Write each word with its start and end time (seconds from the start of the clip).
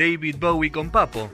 David 0.00 0.36
Bowie 0.38 0.72
con 0.72 0.88
Papo, 0.88 1.30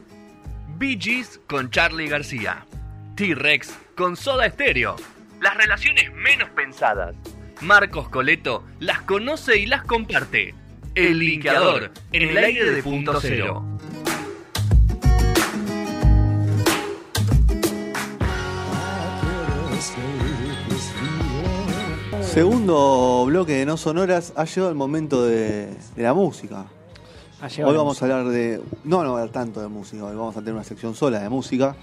Bee 0.77 0.99
Gees 1.01 1.41
con 1.47 1.71
Charlie 1.71 2.09
García, 2.09 2.67
T-Rex 3.15 3.73
con 3.97 4.17
Soda 4.17 4.51
Stereo, 4.51 4.97
las 5.41 5.57
relaciones 5.57 6.13
menos 6.13 6.51
pensadas. 6.51 7.15
Marcos 7.61 8.09
Coleto 8.09 8.65
las 8.81 9.03
conoce 9.03 9.57
y 9.57 9.67
las 9.67 9.85
comparte. 9.85 10.53
El 10.97 11.21
linkeador 11.21 11.93
en 12.11 12.29
el 12.29 12.37
aire 12.37 12.73
de 12.73 12.83
punto 12.83 13.21
cero. 13.21 13.65
Segundo 22.21 23.27
bloque 23.27 23.53
de 23.53 23.65
No 23.65 23.77
Sonoras, 23.77 24.33
ha 24.35 24.45
llegado 24.45 24.71
el 24.71 24.77
momento 24.77 25.25
de, 25.25 25.67
de 25.95 26.03
la 26.03 26.15
música. 26.15 26.67
Hoy 27.43 27.77
vamos 27.77 28.01
a 28.01 28.05
hablar 28.07 28.25
de. 28.27 28.61
No, 28.85 29.03
no 29.05 29.13
va 29.13 29.19
a 29.19 29.23
hablar 29.23 29.33
tanto 29.33 29.61
de 29.61 29.69
música, 29.69 30.05
hoy 30.05 30.17
vamos 30.17 30.37
a 30.37 30.41
tener 30.41 30.55
una 30.55 30.65
sección 30.65 30.95
sola 30.95 31.21
de 31.21 31.29
música. 31.29 31.77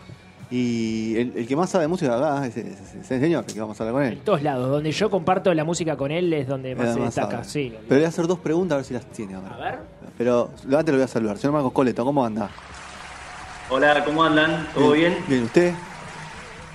Y 0.50 1.16
el, 1.18 1.34
el 1.38 1.48
que 1.48 1.56
más 1.56 1.70
sabe 1.70 1.84
de 1.84 1.88
música 1.88 2.16
acá 2.16 2.46
es, 2.46 2.56
es- 2.58 2.80
es 2.96 3.12
el 3.12 3.20
señor, 3.22 3.46
el 3.48 3.54
que 3.54 3.60
vamos 3.60 3.80
a 3.80 3.84
hablar 3.84 3.94
con 3.94 4.04
En 4.04 4.14
él. 4.14 4.22
todos 4.24 4.42
lados, 4.44 4.70
donde 4.70 4.92
yo 4.92 5.10
comparto 5.10 5.52
la 5.54 5.64
música 5.64 5.96
con 5.98 6.12
él 6.12 6.32
es 6.34 6.48
donde 6.48 6.76
más 6.76 6.94
se 6.94 7.00
más 7.00 7.16
destaca. 7.16 7.38
sabe. 7.38 7.44
Sí. 7.46 7.70
Pero 7.72 7.90
le 7.90 7.96
voy 7.98 8.06
a 8.06 8.08
hacer 8.10 8.28
dos 8.28 8.40
preguntas 8.40 8.74
a 8.74 8.78
ver 8.78 8.86
si 8.86 8.94
las 8.94 9.06
tiene 9.08 9.36
ahora. 9.36 9.54
A 9.56 9.58
ver. 9.58 9.80
Pero 10.18 10.50
antes 10.64 10.86
lo 10.88 10.94
voy 10.94 11.02
a 11.04 11.08
saludar. 11.08 11.38
Señor 11.38 11.54
Marcos 11.54 11.72
Coleto, 11.72 12.04
¿cómo 12.06 12.24
anda? 12.26 12.50
Hola, 13.70 14.04
¿cómo 14.06 14.24
andan? 14.24 14.68
¿Todo 14.76 14.92
bien? 14.92 15.18
Bien, 15.28 15.44
¿usted? 15.44 15.74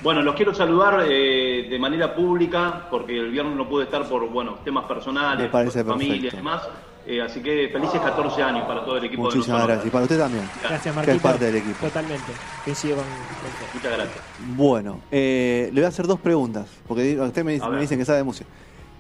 Bueno, 0.03 0.23
los 0.23 0.35
quiero 0.35 0.55
saludar 0.55 1.05
eh, 1.09 1.67
de 1.69 1.79
manera 1.79 2.15
pública 2.15 2.87
porque 2.91 3.19
el 3.19 3.31
viernes 3.31 3.57
no 3.57 3.69
pude 3.69 3.85
estar 3.85 4.09
por 4.09 4.29
bueno 4.31 4.55
temas 4.65 4.85
personales, 4.87 5.49
por 5.51 5.71
familia 5.71 6.31
y 6.33 6.37
demás. 6.37 6.63
Eh, 7.11 7.23
así 7.23 7.41
que 7.41 7.71
felices 7.73 7.99
14 8.03 8.43
años 8.43 8.67
para 8.67 8.85
todo 8.85 8.99
el 8.99 9.05
equipo 9.07 9.23
Muchísimas 9.23 9.63
de 9.63 9.67
gracias. 9.67 9.87
Y 9.87 9.91
para 9.91 10.03
usted 10.05 10.19
también. 10.19 10.45
Gracias, 10.61 10.83
Que 10.83 10.93
Marquito. 10.93 11.17
es 11.17 11.23
parte 11.23 11.45
del 11.47 11.57
equipo. 11.57 11.87
Totalmente. 11.87 12.33
Coincido 12.65 12.97
con, 12.97 13.05
con 13.07 13.15
usted. 13.51 13.67
Muchas 13.75 13.93
gracias. 13.97 14.25
Bueno, 14.55 15.01
eh, 15.11 15.71
le 15.73 15.81
voy 15.81 15.87
a 15.87 15.89
hacer 15.89 16.07
dos 16.07 16.21
preguntas. 16.21 16.67
Porque 16.87 17.19
usted 17.19 17.45
me, 17.45 17.53
dice- 17.55 17.67
dicen 17.81 17.99
que 17.99 18.05
sabe 18.05 18.19
de 18.19 18.25
música. 18.25 18.51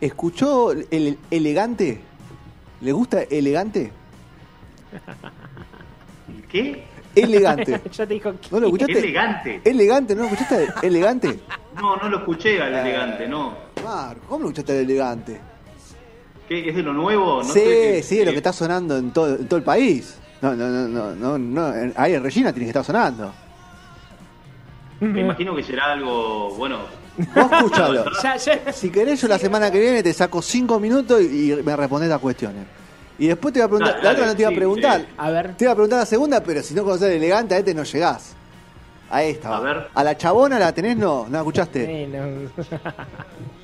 ¿Escuchó 0.00 0.72
el 0.72 1.18
elegante? 1.30 2.00
¿Le 2.80 2.92
gusta 2.92 3.22
elegante? 3.24 3.92
¿Qué? 6.50 6.84
Elegante. 7.14 7.80
ya 7.92 8.06
te 8.06 8.14
dijo 8.14 8.32
¿No 8.50 8.60
lo 8.60 8.66
escuchaste? 8.68 8.98
Elegante. 9.00 9.60
Elegante, 9.64 10.14
¿no 10.14 10.22
lo 10.22 10.28
escuchaste? 10.28 10.68
Elegante. 10.82 11.38
No, 11.76 11.96
no 11.96 12.08
lo 12.08 12.18
escuché 12.18 12.62
al 12.62 12.74
elegante, 12.74 13.28
no. 13.28 13.54
Marco, 13.84 14.20
¿cómo 14.28 14.44
lo 14.44 14.48
escuchaste 14.48 14.72
al 14.72 14.78
elegante? 14.78 15.40
¿Qué? 16.48 16.68
¿Es 16.68 16.74
de 16.74 16.82
lo 16.82 16.92
nuevo? 16.92 17.42
No 17.42 17.44
sí, 17.44 17.60
sé 17.60 17.64
qué- 17.64 18.02
sí, 18.02 18.20
es 18.20 18.24
lo 18.26 18.30
que 18.32 18.38
está 18.38 18.52
sonando 18.52 18.96
en 18.96 19.10
todo, 19.12 19.36
en 19.36 19.46
todo 19.46 19.58
el 19.58 19.64
país. 19.64 20.16
No, 20.40 20.54
no, 20.54 20.68
no, 20.68 20.88
no, 20.88 21.14
no, 21.14 21.38
no. 21.38 21.92
Ahí 21.96 22.14
en 22.14 22.22
Regina 22.22 22.52
tiene 22.52 22.66
que 22.66 22.70
estar 22.70 22.84
sonando. 22.84 23.32
Me 25.00 25.20
imagino 25.20 25.54
que 25.54 25.62
será 25.62 25.92
algo, 25.92 26.50
bueno, 26.56 26.78
Vos 27.34 27.52
escuchalo. 27.52 28.04
Ya, 28.22 28.36
ya. 28.36 28.72
Si 28.72 28.90
querés, 28.90 29.20
yo 29.20 29.28
la 29.28 29.38
semana 29.38 29.70
que 29.70 29.78
viene 29.80 30.02
te 30.02 30.12
saco 30.12 30.40
cinco 30.40 30.78
minutos 30.80 31.20
y, 31.22 31.52
y 31.52 31.62
me 31.62 31.74
respondes 31.76 32.08
las 32.08 32.20
cuestiones. 32.20 32.64
Y 33.18 33.26
después 33.26 33.52
te 33.52 33.58
voy 33.60 33.64
a 33.64 33.68
preguntar. 33.68 33.94
Dale, 33.96 34.04
la 34.04 34.10
otra 34.10 34.20
dale, 34.20 34.32
no 34.32 34.36
te 34.36 34.42
iba 34.42 34.48
a 34.48 34.52
sí, 34.52 34.56
preguntar. 34.56 35.00
sí. 35.00 35.06
A 35.18 35.30
ver. 35.30 35.54
Te 35.56 35.64
iba 35.64 35.72
a 35.72 35.74
preguntar 35.74 35.98
la 35.98 36.06
segunda, 36.06 36.40
pero 36.42 36.62
si 36.62 36.74
no 36.74 36.84
conoces 36.84 37.08
el 37.08 37.16
elegante, 37.16 37.54
a 37.54 37.58
este 37.58 37.74
no 37.74 37.82
llegás. 37.82 38.34
A 39.10 39.22
esta. 39.24 39.56
A 39.56 39.60
ver. 39.60 39.88
¿A 39.92 40.04
la 40.04 40.16
chabona 40.16 40.58
la 40.58 40.72
tenés? 40.72 40.96
No, 40.96 41.24
¿no 41.24 41.30
la 41.32 41.38
escuchaste? 41.38 42.02
Eh, 42.04 42.06
no. 42.06 42.64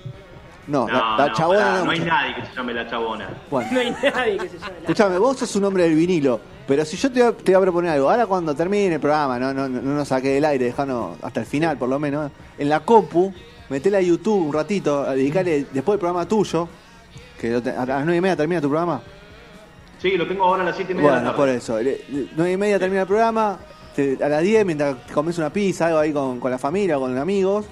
No, 0.67 0.87
no, 0.87 0.93
la, 0.93 1.17
la 1.19 1.27
no, 1.29 1.35
chabona 1.35 1.61
pará, 1.61 1.79
no. 1.79 1.85
no 1.85 1.91
hay 1.91 2.01
nadie 2.01 2.35
que 2.37 2.47
se 2.47 2.55
llame 2.55 2.75
la 2.75 2.89
chabona. 2.89 3.29
Bueno, 3.51 3.69
No 3.73 3.81
hay 3.81 3.91
nadie 3.91 4.39
que 4.39 4.49
se 4.49 4.59
llame 4.59 4.73
la... 4.75 4.79
escuchame, 4.81 5.19
vos 5.19 5.37
sos 5.39 5.57
un 5.57 5.65
hombre 5.65 5.83
del 5.85 5.95
vinilo. 5.95 6.41
Pero 6.67 6.85
si 6.87 6.97
yo 6.97 7.13
te, 7.13 7.21
voy 7.23 7.29
a- 7.33 7.37
te 7.37 7.53
voy 7.53 7.55
a 7.57 7.61
proponer 7.61 7.91
algo, 7.93 8.11
ahora 8.11 8.27
cuando 8.27 8.55
termine 8.55 8.95
el 8.95 9.01
programa, 9.01 9.39
no, 9.39 9.53
no, 9.53 9.69
no, 9.69 9.83
no 9.83 9.95
nos 9.95 10.09
saque 10.09 10.29
del 10.31 10.45
aire, 10.47 10.65
dejanos 10.67 11.19
hasta 11.23 11.41
el 11.41 11.47
final 11.47 11.77
por 11.77 11.89
lo 11.91 11.99
menos, 11.99 12.31
en 12.57 12.69
la 12.71 12.81
compu, 12.81 13.33
metela 13.69 13.99
a 13.99 14.01
YouTube 14.01 14.47
un 14.47 14.53
ratito, 14.53 15.05
dedicarle 15.05 15.67
después 15.73 15.95
del 15.95 15.99
programa 16.01 16.27
tuyo, 16.27 16.67
que 17.39 17.55
a 17.57 17.85
las 17.85 18.05
nueve 18.05 18.17
y 18.17 18.21
media 18.23 18.37
termina 18.37 18.61
tu 18.63 18.69
programa. 18.69 19.03
Sí, 20.01 20.17
lo 20.17 20.27
tengo 20.27 20.45
ahora 20.45 20.63
a 20.63 20.67
las 20.67 20.77
7 20.77 20.93
y 20.93 20.95
media 20.97 21.09
de 21.11 21.15
Bueno, 21.17 21.31
la 21.31 21.37
por 21.37 21.47
tarde. 21.47 21.59
eso. 21.59 21.79
Le- 21.81 22.05
le- 22.11 22.29
Nueve 22.37 22.53
y 22.53 22.57
media 22.57 22.79
termina 22.79 23.03
el 23.03 23.07
programa. 23.07 23.59
te- 23.97 24.19
a 24.23 24.29
las 24.29 24.43
10, 24.43 24.67
mientras 24.67 24.97
comes 25.15 25.39
una 25.39 25.51
pizza, 25.51 25.87
algo 25.87 25.99
ahí 25.99 26.13
con, 26.13 26.41
con 26.41 26.51
la 26.51 26.59
familia 26.59 26.99
o 26.99 27.01
con 27.01 27.17
amigos, 27.17 27.65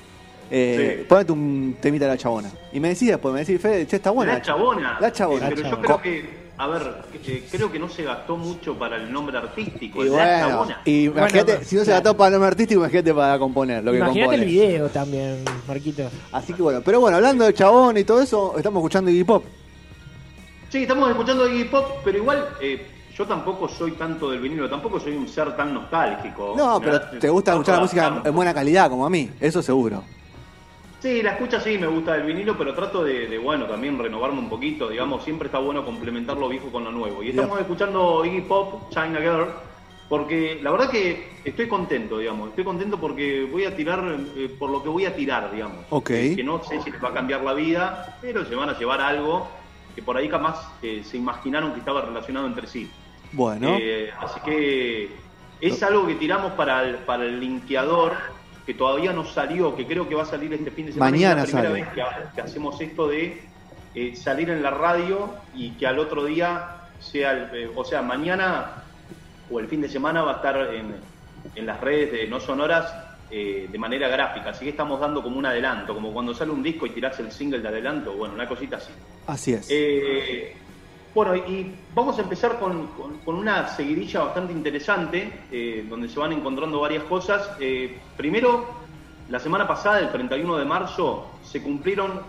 eh, 0.55 0.97
Sí. 0.99 1.05
ponete 1.09 1.33
un 1.33 1.77
temita 1.81 2.05
de 2.05 2.11
la 2.11 2.19
chabona. 2.19 2.51
Y 2.73 2.79
me 2.79 2.89
decís 2.91 3.09
después, 3.09 3.33
me 3.33 3.41
decís, 3.41 3.61
Fede, 3.61 3.87
che, 3.87 3.97
está 3.97 4.11
buena. 4.11 4.35
La 4.35 4.43
chabona. 4.43 4.99
La 5.01 5.11
chabona. 5.11 5.49
Pero 5.49 5.63
La 5.63 5.71
yo 5.71 5.81
creo 5.81 6.03
que, 6.03 6.43
a 6.59 6.67
ver, 6.67 6.83
eh, 7.27 7.45
creo 7.51 7.73
que 7.73 7.79
no 7.79 7.89
se 7.89 8.03
gastó 8.03 8.37
mucho 8.37 8.79
para 8.79 8.97
el 8.97 9.11
nombre 9.11 9.39
artístico. 9.39 10.05
Y 10.05 10.09
la 10.11 10.13
bueno, 10.13 10.49
chabona. 10.51 10.81
y 10.85 11.05
imagínate, 11.07 11.53
Bueno, 11.53 11.67
si 11.67 11.77
no 11.77 11.85
se 11.87 11.91
gastó 11.93 12.17
para 12.17 12.29
el 12.29 12.33
nombre 12.35 12.49
artístico, 12.49 12.81
imagínate 12.83 13.15
para 13.15 13.39
componer 13.39 13.83
lo 13.83 13.93
que 13.93 13.97
Imagínate 13.99 14.21
compone. 14.27 14.43
el 14.43 14.49
video 14.51 14.89
también, 14.91 15.45
Marquito. 15.67 16.11
Así 16.33 16.53
que 16.53 16.61
bueno, 16.63 16.83
pero 16.85 17.01
bueno, 17.01 17.17
hablando 17.17 17.47
de 17.47 17.55
chabón 17.55 17.97
y 17.97 18.05
todo 18.05 18.21
eso, 18.21 18.55
estamos 18.59 18.81
escuchando 18.81 19.11
Iggy 19.11 19.25
Pop. 19.25 19.45
Sí, 20.69 20.83
estamos 20.83 21.09
escuchando 21.11 21.49
Iggy 21.49 21.65
Pop, 21.65 21.87
pero 22.05 22.19
igual 22.19 22.47
eh, 22.61 22.87
yo 23.17 23.27
tampoco 23.27 23.69
soy 23.69 23.93
tanto 23.93 24.31
del 24.31 24.41
vinilo, 24.41 24.69
tampoco 24.71 25.01
soy 25.01 25.15
un 25.17 25.29
ser 25.29 25.55
tan 25.57 25.73
nostálgico. 25.75 26.55
No, 26.57 26.81
pero 26.81 27.01
te 27.01 27.29
gusta 27.29 27.53
escuchar 27.53 27.77
la 27.77 27.81
música 27.83 28.23
en 28.25 28.35
buena 28.35 28.55
calidad, 28.55 28.89
como 28.91 29.05
a 29.07 29.11
mí, 29.11 29.31
eso 29.41 29.63
seguro. 29.63 30.03
Sí, 31.03 31.21
la 31.21 31.33
escucha 31.33 31.61
sí, 31.61 31.79
me 31.79 31.89
gusta 31.89 32.13
del 32.13 32.23
vinilo, 32.23 32.57
pero 32.57 32.75
trato 32.75 33.03
de, 33.03 33.27
de, 33.27 33.37
bueno, 33.37 33.65
también 33.67 33.99
renovarme 33.99 34.39
un 34.39 34.49
poquito, 34.49 34.89
digamos, 34.89 35.25
siempre 35.25 35.47
está 35.47 35.59
bueno 35.59 35.85
complementar 35.85 36.37
lo 36.37 36.49
viejo 36.49 36.71
con 36.71 36.85
lo 36.85 36.93
nuevo. 36.93 37.25
Y 37.25 37.31
estamos 37.31 37.59
escuchando 37.59 38.25
Iggy 38.25 38.43
Pop, 38.43 38.89
China 38.91 39.19
Girl, 39.21 39.49
porque 40.09 40.61
la 40.63 40.71
verdad 40.71 40.91
que 40.91 41.27
estoy 41.45 41.67
contento, 41.67 42.19
digamos, 42.19 42.51
estoy 42.51 42.63
contento 42.63 42.99
porque 42.99 43.49
voy 43.51 43.65
a 43.65 43.75
tirar 43.75 44.17
eh, 44.37 44.49
por 44.57 44.71
lo 44.71 44.81
que 44.81 44.89
voy 44.91 45.05
a 45.05 45.17
tirar, 45.17 45.51
digamos. 45.53 45.85
Ok. 45.91 46.11
Que 46.37 46.45
no 46.45 46.63
sé 46.63 46.81
si 46.83 46.93
les 46.93 47.03
va 47.03 47.09
a 47.09 47.15
cambiar 47.15 47.43
la 47.43 47.55
vida, 47.55 48.19
pero 48.21 48.45
se 48.45 48.55
van 48.55 48.69
a 48.69 48.79
llevar 48.79 49.01
algo 49.01 49.49
que 49.97 50.03
por 50.03 50.17
ahí 50.17 50.29
jamás 50.29 50.57
eh, 50.83 51.03
se 51.05 51.17
imaginaron 51.17 51.73
que 51.73 51.81
estaba 51.81 52.03
relacionado 52.03 52.47
entre 52.47 52.69
sí. 52.69 52.89
Bueno, 53.33 53.77
Eh, 53.81 54.11
así 54.21 54.39
que 54.45 55.11
es 55.61 55.83
algo 55.83 56.07
que 56.07 56.15
tiramos 56.15 56.53
para 56.53 56.85
el, 56.85 56.95
para 56.99 57.25
el 57.25 57.41
linkeador, 57.41 58.13
que 58.67 58.75
todavía 58.75 59.13
no 59.13 59.25
salió, 59.25 59.75
que 59.77 59.87
creo 59.87 60.09
que 60.09 60.15
va 60.15 60.23
a 60.23 60.27
salir 60.27 60.53
este 60.53 60.71
fin 60.71 60.87
de 60.87 60.93
semana. 60.93 61.11
Mañana 61.11 61.43
es 61.43 61.53
la 61.53 61.61
primera 61.63 61.91
sale. 61.95 62.05
vez 62.25 62.33
que 62.35 62.41
hacemos 62.41 62.81
esto 62.81 63.09
de 63.09 63.43
eh, 63.95 64.17
salir 64.17 64.51
en 64.51 64.63
la 64.63 64.71
radio 64.71 65.31
y 65.55 65.71
que 65.73 65.87
al 65.87 65.99
otro 65.99 66.25
día 66.25 66.77
sea, 67.01 67.33
el- 67.33 67.51
eh, 67.65 67.71
o 67.75 67.85
sea, 67.85 68.03
mañana 68.03 68.85
o 69.51 69.59
el 69.61 69.67
fin 69.69 69.81
de 69.83 69.89
semana 69.89 70.23
va 70.23 70.33
a 70.33 70.37
estar 70.37 70.57
en, 70.75 70.95
en 71.57 71.67
las 71.67 71.81
redes 71.81 72.13
de 72.13 72.27
No 72.29 72.39
Sonoras 72.41 72.95
eh, 73.31 73.67
de 73.71 73.79
manera 73.79 74.09
gráfica. 74.09 74.51
Así 74.51 74.65
que 74.65 74.71
estamos 74.71 75.01
dando 75.01 75.23
como 75.23 75.39
un 75.39 75.47
adelanto, 75.47 75.95
como 75.95 76.13
cuando 76.13 76.33
sale 76.35 76.53
un 76.53 76.63
disco 76.63 76.87
y 76.87 76.91
tirás 76.91 77.19
el 77.19 77.33
single 77.33 77.61
de 77.61 77.69
adelanto, 77.69 78.13
bueno, 78.13 78.35
una 78.35 78.47
cosita 78.49 78.77
así. 78.77 78.93
así 79.27 79.53
es. 79.55 79.67
Bueno, 81.15 81.37
y 81.37 81.71
vamos 81.95 82.19
a 82.19 82.23
empezar 82.23 82.59
con 82.59 82.89
una 83.27 83.69
seguidilla 83.69 84.21
bastante 84.21 84.55
interesante, 84.55 85.31
eh, 85.51 85.85
donde 85.87 86.09
se 86.09 86.19
van 86.19 86.33
encontrando 86.33 86.81
varias 86.81 87.05
cosas. 87.05 87.51
Eh, 87.61 87.99
primero, 88.17 88.67
la 89.29 89.39
semana 89.39 89.69
pasada, 89.69 89.99
el 89.99 90.11
31 90.11 90.57
de 90.57 90.65
marzo, 90.65 91.31
se 91.45 91.63
cumplieron 91.63 92.23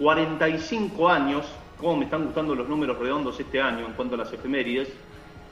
45 0.00 1.08
años, 1.08 1.46
como 1.78 1.96
me 1.96 2.06
están 2.06 2.24
gustando 2.24 2.56
los 2.56 2.68
números 2.68 2.98
redondos 2.98 3.38
este 3.38 3.62
año 3.62 3.86
en 3.86 3.92
cuanto 3.92 4.16
a 4.16 4.18
las 4.18 4.32
efemérides, 4.32 4.88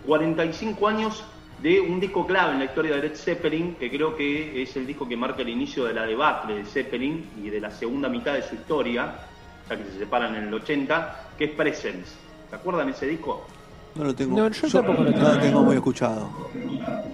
45 0.05 0.89
años 0.89 1.23
de 1.63 1.81
un 1.81 2.01
disco 2.01 2.27
clave 2.27 2.55
en 2.55 2.59
la 2.59 2.65
historia 2.65 2.97
de 2.97 3.03
Led 3.03 3.15
Zeppelin, 3.15 3.77
que 3.77 3.89
creo 3.89 4.17
que 4.17 4.61
es 4.61 4.77
el 4.77 4.89
disco 4.89 5.07
que 5.07 5.17
marca 5.17 5.43
el 5.43 5.51
inicio 5.51 5.85
de 5.85 5.95
la 5.95 6.05
debacle 6.05 6.57
de 6.57 6.65
Zeppelin 6.65 7.31
y 7.41 7.49
de 7.49 7.61
la 7.61 7.71
segunda 7.71 8.09
mitad 8.09 8.35
de 8.35 8.43
su 8.43 8.57
historia, 8.57 9.15
ya 9.69 9.77
que 9.77 9.85
se 9.85 9.99
separan 9.99 10.35
en 10.37 10.45
el 10.45 10.55
80, 10.55 11.31
que 11.37 11.45
es 11.45 11.51
Presence. 11.53 12.13
¿Se 12.49 12.57
acuerdan 12.57 12.89
ese 12.89 13.07
disco? 13.07 13.47
No 13.95 14.05
lo 14.05 14.15
tengo. 14.15 14.37
No, 14.37 14.49
yo 14.51 14.69
tampoco 14.69 15.03
lo 15.03 15.11
no 15.11 15.17
tengo. 15.17 15.39
tengo 15.41 15.63
muy 15.63 15.75
escuchado. 15.77 16.31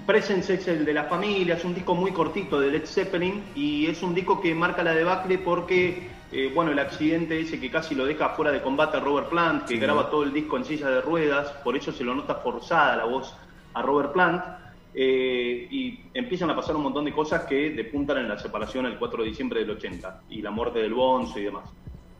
Presence 0.07 0.55
es 0.55 0.69
el 0.69 0.85
de 0.85 0.93
la 0.93 1.05
familia, 1.05 1.55
es 1.55 1.65
un 1.65 1.75
disco 1.75 1.95
muy 1.95 2.13
cortito 2.13 2.61
de 2.61 2.71
Led 2.71 2.85
Zeppelin 2.87 3.43
y 3.55 3.87
es 3.87 4.03
un 4.03 4.15
disco 4.15 4.41
que 4.41 4.55
marca 4.55 4.83
la 4.85 4.93
debacle 4.95 5.39
porque, 5.39 6.09
eh, 6.31 6.53
bueno, 6.55 6.73
el 6.73 6.79
accidente 6.79 7.41
ese 7.41 7.59
que 7.59 7.71
casi 7.71 7.95
lo 7.95 8.05
deja 8.05 8.31
fuera 8.31 8.53
de 8.53 8.61
combate 8.61 8.99
a 8.99 9.01
Robert 9.01 9.31
Plant, 9.31 9.63
que 9.65 9.75
Sí. 9.75 9.81
graba 9.81 10.11
todo 10.11 10.25
el 10.25 10.33
disco 10.33 10.57
en 10.59 10.65
silla 10.67 10.91
de 10.91 11.01
ruedas, 11.01 11.49
por 11.65 11.75
eso 11.77 11.91
se 11.91 12.05
lo 12.05 12.15
nota 12.15 12.35
forzada 12.37 12.97
la 12.97 13.05
voz 13.05 13.35
a 13.73 13.83
Robert 13.83 14.13
Plant. 14.13 14.45
eh, 14.97 15.67
y 15.73 15.99
empiezan 16.15 16.51
a 16.51 16.55
pasar 16.55 16.77
un 16.77 16.85
montón 16.85 17.05
de 17.05 17.13
cosas 17.13 17.43
que 17.47 17.71
depuntan 17.71 18.19
en 18.19 18.29
la 18.29 18.39
separación 18.39 18.87
el 18.87 18.97
4 18.97 19.25
de 19.25 19.29
diciembre 19.31 19.59
del 19.59 19.71
80 19.71 20.21
y 20.31 20.41
la 20.41 20.53
muerte 20.53 20.79
del 20.79 20.95
Bonzo 20.95 21.37
y 21.41 21.43
demás. 21.43 21.65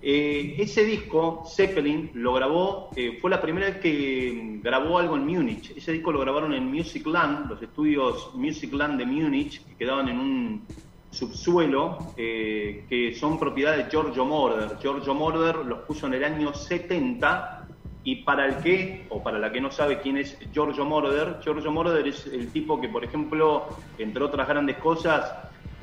Eh, 0.07 0.57
ese 0.59 0.85
disco, 0.85 1.45
Zeppelin, 1.47 2.11
lo 2.13 2.35
grabó, 2.35 2.91
eh, 2.95 3.17
fue 3.23 3.31
la 3.31 3.41
primera 3.41 3.69
vez 3.69 3.79
que 3.79 4.59
mm, 4.61 4.61
grabó 4.61 4.99
algo 4.99 5.17
en 5.17 5.27
Múnich. 5.27 5.75
Ese 5.75 5.93
disco 5.93 6.13
lo 6.13 6.21
grabaron 6.21 6.53
en 6.53 6.67
Musicland, 6.71 7.49
los 7.49 7.63
estudios 7.63 8.35
Musicland 8.35 8.99
de 8.99 9.07
Múnich, 9.07 9.65
que 9.65 9.75
quedaban 9.77 10.11
en 10.11 10.19
un 10.19 10.67
subsuelo, 11.09 12.13
eh, 12.19 12.85
que 12.87 13.15
son 13.15 13.39
propiedad 13.39 13.79
de 13.79 13.91
Giorgio 13.91 14.27
Moroder. 14.27 14.77
Giorgio 14.79 15.15
Moroder 15.15 15.65
los 15.65 15.79
puso 15.87 16.07
en 16.07 16.13
el 16.15 16.25
año 16.25 16.53
70 16.53 17.67
Y 18.07 18.17
para 18.17 18.45
el 18.45 18.57
que, 18.59 19.07
o 19.09 19.23
para 19.23 19.39
la 19.39 19.51
que 19.51 19.63
no 19.63 19.71
sabe 19.71 20.01
quién 20.01 20.19
es 20.19 20.37
Giorgio 20.53 20.85
Moroder, 20.85 21.39
Giorgio 21.43 21.73
Moroder 21.73 22.07
es 22.07 22.27
el 22.27 22.53
tipo 22.53 22.79
que, 22.79 22.91
por 22.91 23.03
ejemplo, 23.03 23.69
entre 23.97 24.23
otras 24.23 24.47
grandes 24.47 24.77
cosas, 24.77 25.33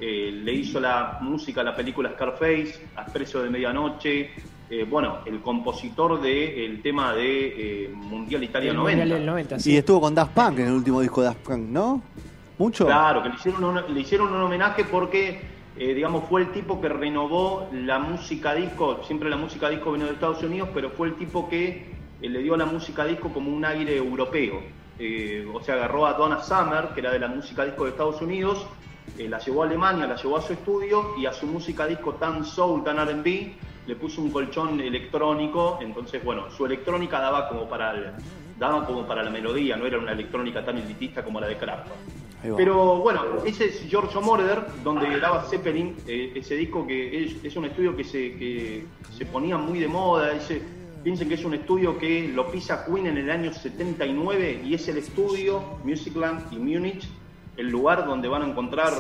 eh, 0.02 0.32
le 0.32 0.54
hizo 0.54 0.80
la 0.80 1.20
música 1.22 1.62
a 1.62 1.64
la 1.64 1.76
película 1.76 2.12
Scarface, 2.12 2.88
a 2.96 3.04
Expreso 3.04 3.42
de 3.44 3.50
Medianoche, 3.50 4.32
eh, 4.70 4.86
bueno, 4.90 5.20
el 5.26 5.42
compositor 5.42 6.20
del 6.22 6.82
tema 6.82 7.14
de 7.14 7.86
eh, 7.86 7.90
Mundial 7.94 8.44
Italia 8.44 8.72
El 8.72 8.78
90. 8.78 8.98
Mundial 9.00 9.20
del 9.20 9.26
90, 9.28 9.60
sí. 9.60 9.74
Y 9.74 9.78
estuvo 9.78 10.02
con 10.02 10.16
Daft 10.16 10.34
Punk 10.34 10.60
en 10.60 10.68
el 10.68 10.74
último 10.74 11.02
disco 11.02 11.22
de 11.22 11.28
Daft 11.28 11.42
Punk, 11.42 11.68
¿no? 11.68 12.02
¿Mucho? 12.58 12.86
Claro, 12.86 13.22
que 13.22 13.30
le 13.30 13.36
hicieron 13.36 13.64
un, 13.64 13.94
le 13.94 14.00
hicieron 14.00 14.34
un 14.34 14.42
homenaje 14.42 14.86
porque, 14.86 15.42
eh, 15.78 15.94
digamos, 15.94 16.24
fue 16.30 16.42
el 16.42 16.52
tipo 16.52 16.80
que 16.80 16.90
renovó 16.90 17.68
la 17.74 18.00
música 18.00 18.54
disco. 18.54 19.02
Siempre 19.04 19.30
la 19.30 19.36
música 19.36 19.70
disco 19.70 19.92
vino 19.92 20.06
de 20.06 20.14
Estados 20.14 20.42
Unidos, 20.42 20.70
pero 20.74 20.90
fue 20.92 21.10
el 21.10 21.16
tipo 21.16 21.50
que 21.50 21.86
eh, 22.22 22.30
le 22.30 22.42
dio 22.42 22.54
a 22.54 22.58
la 22.58 22.66
música 22.66 23.04
disco 23.04 23.30
como 23.34 23.52
un 23.52 23.66
aire 23.66 23.98
europeo. 23.98 24.62
Eh, 25.00 25.46
o 25.52 25.62
sea, 25.62 25.76
agarró 25.76 26.06
a 26.06 26.14
Donna 26.14 26.42
Summer, 26.42 26.90
que 26.94 27.00
era 27.02 27.12
de 27.12 27.20
la 27.20 27.28
música 27.28 27.66
disco 27.66 27.86
de 27.86 27.90
Estados 27.90 28.22
Unidos, 28.22 28.66
eh, 29.18 29.28
la 29.30 29.40
llevó 29.40 29.64
a 29.64 29.66
Alemania, 29.68 30.08
la 30.08 30.16
llevó 30.16 30.38
a 30.38 30.42
su 30.42 30.54
estudio 30.54 31.14
y 31.18 31.26
a 31.26 31.34
su 31.34 31.46
música 31.48 31.86
disco 31.88 32.14
tan 32.16 32.44
soul, 32.46 32.84
tan 32.84 33.00
R&B, 33.00 33.54
le 33.88 33.96
puso 33.96 34.22
un 34.22 34.32
colchón 34.32 34.80
electrónico. 34.80 35.80
Entonces, 35.82 36.24
bueno, 36.24 36.50
su 36.52 36.66
electrónica 36.66 37.20
daba 37.20 37.48
como 37.50 37.68
para 37.68 37.92
el- 37.92 38.12
daba 38.58 38.86
como 38.86 39.08
para 39.08 39.24
la 39.24 39.30
melodía, 39.32 39.76
no 39.76 39.86
era 39.86 39.98
una 39.98 40.12
electrónica 40.12 40.64
tan 40.64 40.78
elitista 40.78 41.24
como 41.24 41.40
la 41.40 41.48
de 41.48 41.58
Kraftwerk. 41.58 42.00
Pero 42.58 42.98
bueno, 42.98 43.22
ese 43.46 43.66
es 43.66 43.88
Giorgio 43.88 44.20
Moroder, 44.22 44.66
donde 44.84 45.08
graba 45.10 45.44
Zeppelin, 45.44 45.96
eh, 46.08 46.32
ese 46.36 46.56
disco 46.56 46.88
que 46.88 47.24
es, 47.26 47.44
es 47.44 47.56
un 47.56 47.66
estudio 47.66 47.96
que 47.96 48.04
se, 48.04 48.36
que 48.38 48.86
se 49.16 49.26
ponía 49.28 49.58
muy 49.58 49.80
de 49.80 49.88
moda. 49.88 50.32
Ese, 50.34 50.62
piensen 51.04 51.28
que 51.28 51.36
es 51.36 51.44
un 51.46 51.54
estudio 51.56 51.98
que 52.00 52.28
lo 52.34 52.50
pisa 52.52 52.84
Queen 52.86 53.08
en 53.08 53.18
el 53.18 53.30
año 53.32 53.52
79 53.54 54.62
y 54.64 54.74
es 54.76 54.88
el 54.88 54.98
estudio 54.98 55.64
Musicland 55.84 56.52
y 56.54 56.58
Múnich, 56.58 57.08
el 57.58 57.70
lugar 57.70 58.06
donde 58.06 58.28
van 58.28 58.44
a 58.44 58.48
encontrar, 58.48 58.94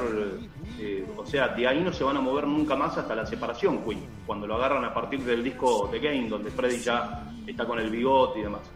eh, 0.80 1.06
o 1.18 1.25
sea, 1.25 1.50
de 1.50 1.68
ahí 1.68 1.81
no 1.81 1.94
se 1.94 2.03
van 2.03 2.18
a 2.18 2.21
mover 2.21 2.48
nunca 2.48 2.75
más 2.75 2.98
hasta 2.98 3.15
la 3.15 3.25
separación 3.25 3.83
Queen, 3.83 4.06
cuando 4.25 4.48
lo 4.48 4.56
agarran 4.56 4.83
a 4.83 4.94
partir 4.94 5.21
del 5.24 5.44
disco 5.44 5.88
The 5.92 6.00
Game, 6.00 6.27
donde 6.30 6.51
Freddy 6.51 6.80
ya 6.80 7.24
está 7.48 7.65
con 7.65 7.80
el 7.80 7.89
bigote 7.89 8.39
y 8.39 8.44
demás. 8.44 8.69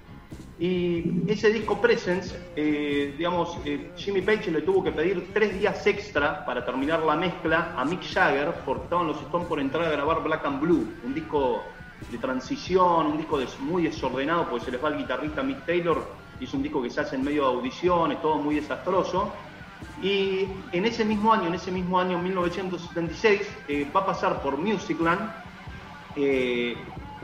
Y 0.58 1.30
ese 1.30 1.52
disco 1.52 1.82
Presence, 1.82 2.34
eh, 2.56 3.14
digamos, 3.18 3.58
eh, 3.66 3.92
Jimmy 3.98 4.22
Page 4.22 4.52
le 4.52 4.62
tuvo 4.62 4.82
que 4.86 4.92
pedir 4.94 5.34
tres 5.34 5.60
días 5.60 5.86
extra 5.86 6.46
para 6.46 6.64
terminar 6.64 7.04
la 7.04 7.18
mezcla 7.18 7.74
a 7.76 7.84
Mick 7.84 8.04
Jagger, 8.04 8.54
porque 8.66 8.84
estaban 8.86 9.08
los 9.08 9.22
Stones 9.22 9.48
por 9.48 9.60
entrar 9.60 9.86
a 9.86 9.92
grabar 9.92 10.24
Black 10.24 10.46
and 10.46 10.62
Blue, 10.62 10.88
un 11.04 11.14
disco 11.14 11.62
de 12.10 12.18
transición, 12.18 13.08
un 13.08 13.18
disco 13.18 13.38
muy 13.60 13.84
desordenado, 13.84 14.48
porque 14.50 14.66
se 14.66 14.72
les 14.72 14.82
va 14.82 14.90
el 14.90 14.98
guitarrista 14.98 15.44
Mick 15.44 15.66
Taylor, 15.66 16.08
es 16.40 16.54
un 16.54 16.64
disco 16.64 16.82
que 16.82 16.90
se 16.90 17.02
hace 17.02 17.18
en 17.18 17.24
medio 17.24 17.44
de 17.44 17.56
audiciones, 17.58 18.22
todo 18.22 18.38
muy 18.38 18.56
desastroso. 18.56 19.34
Y 20.02 20.48
en 20.72 20.86
ese 20.86 21.06
mismo 21.06 21.32
año, 21.34 21.48
en 21.48 21.56
ese 21.56 21.72
mismo 21.72 22.00
año, 22.00 22.20
1976, 22.20 23.42
eh, 23.68 23.88
va 23.96 24.02
a 24.02 24.06
pasar 24.06 24.42
por 24.42 24.58
Musicland 24.58 25.32
eh, 26.16 26.76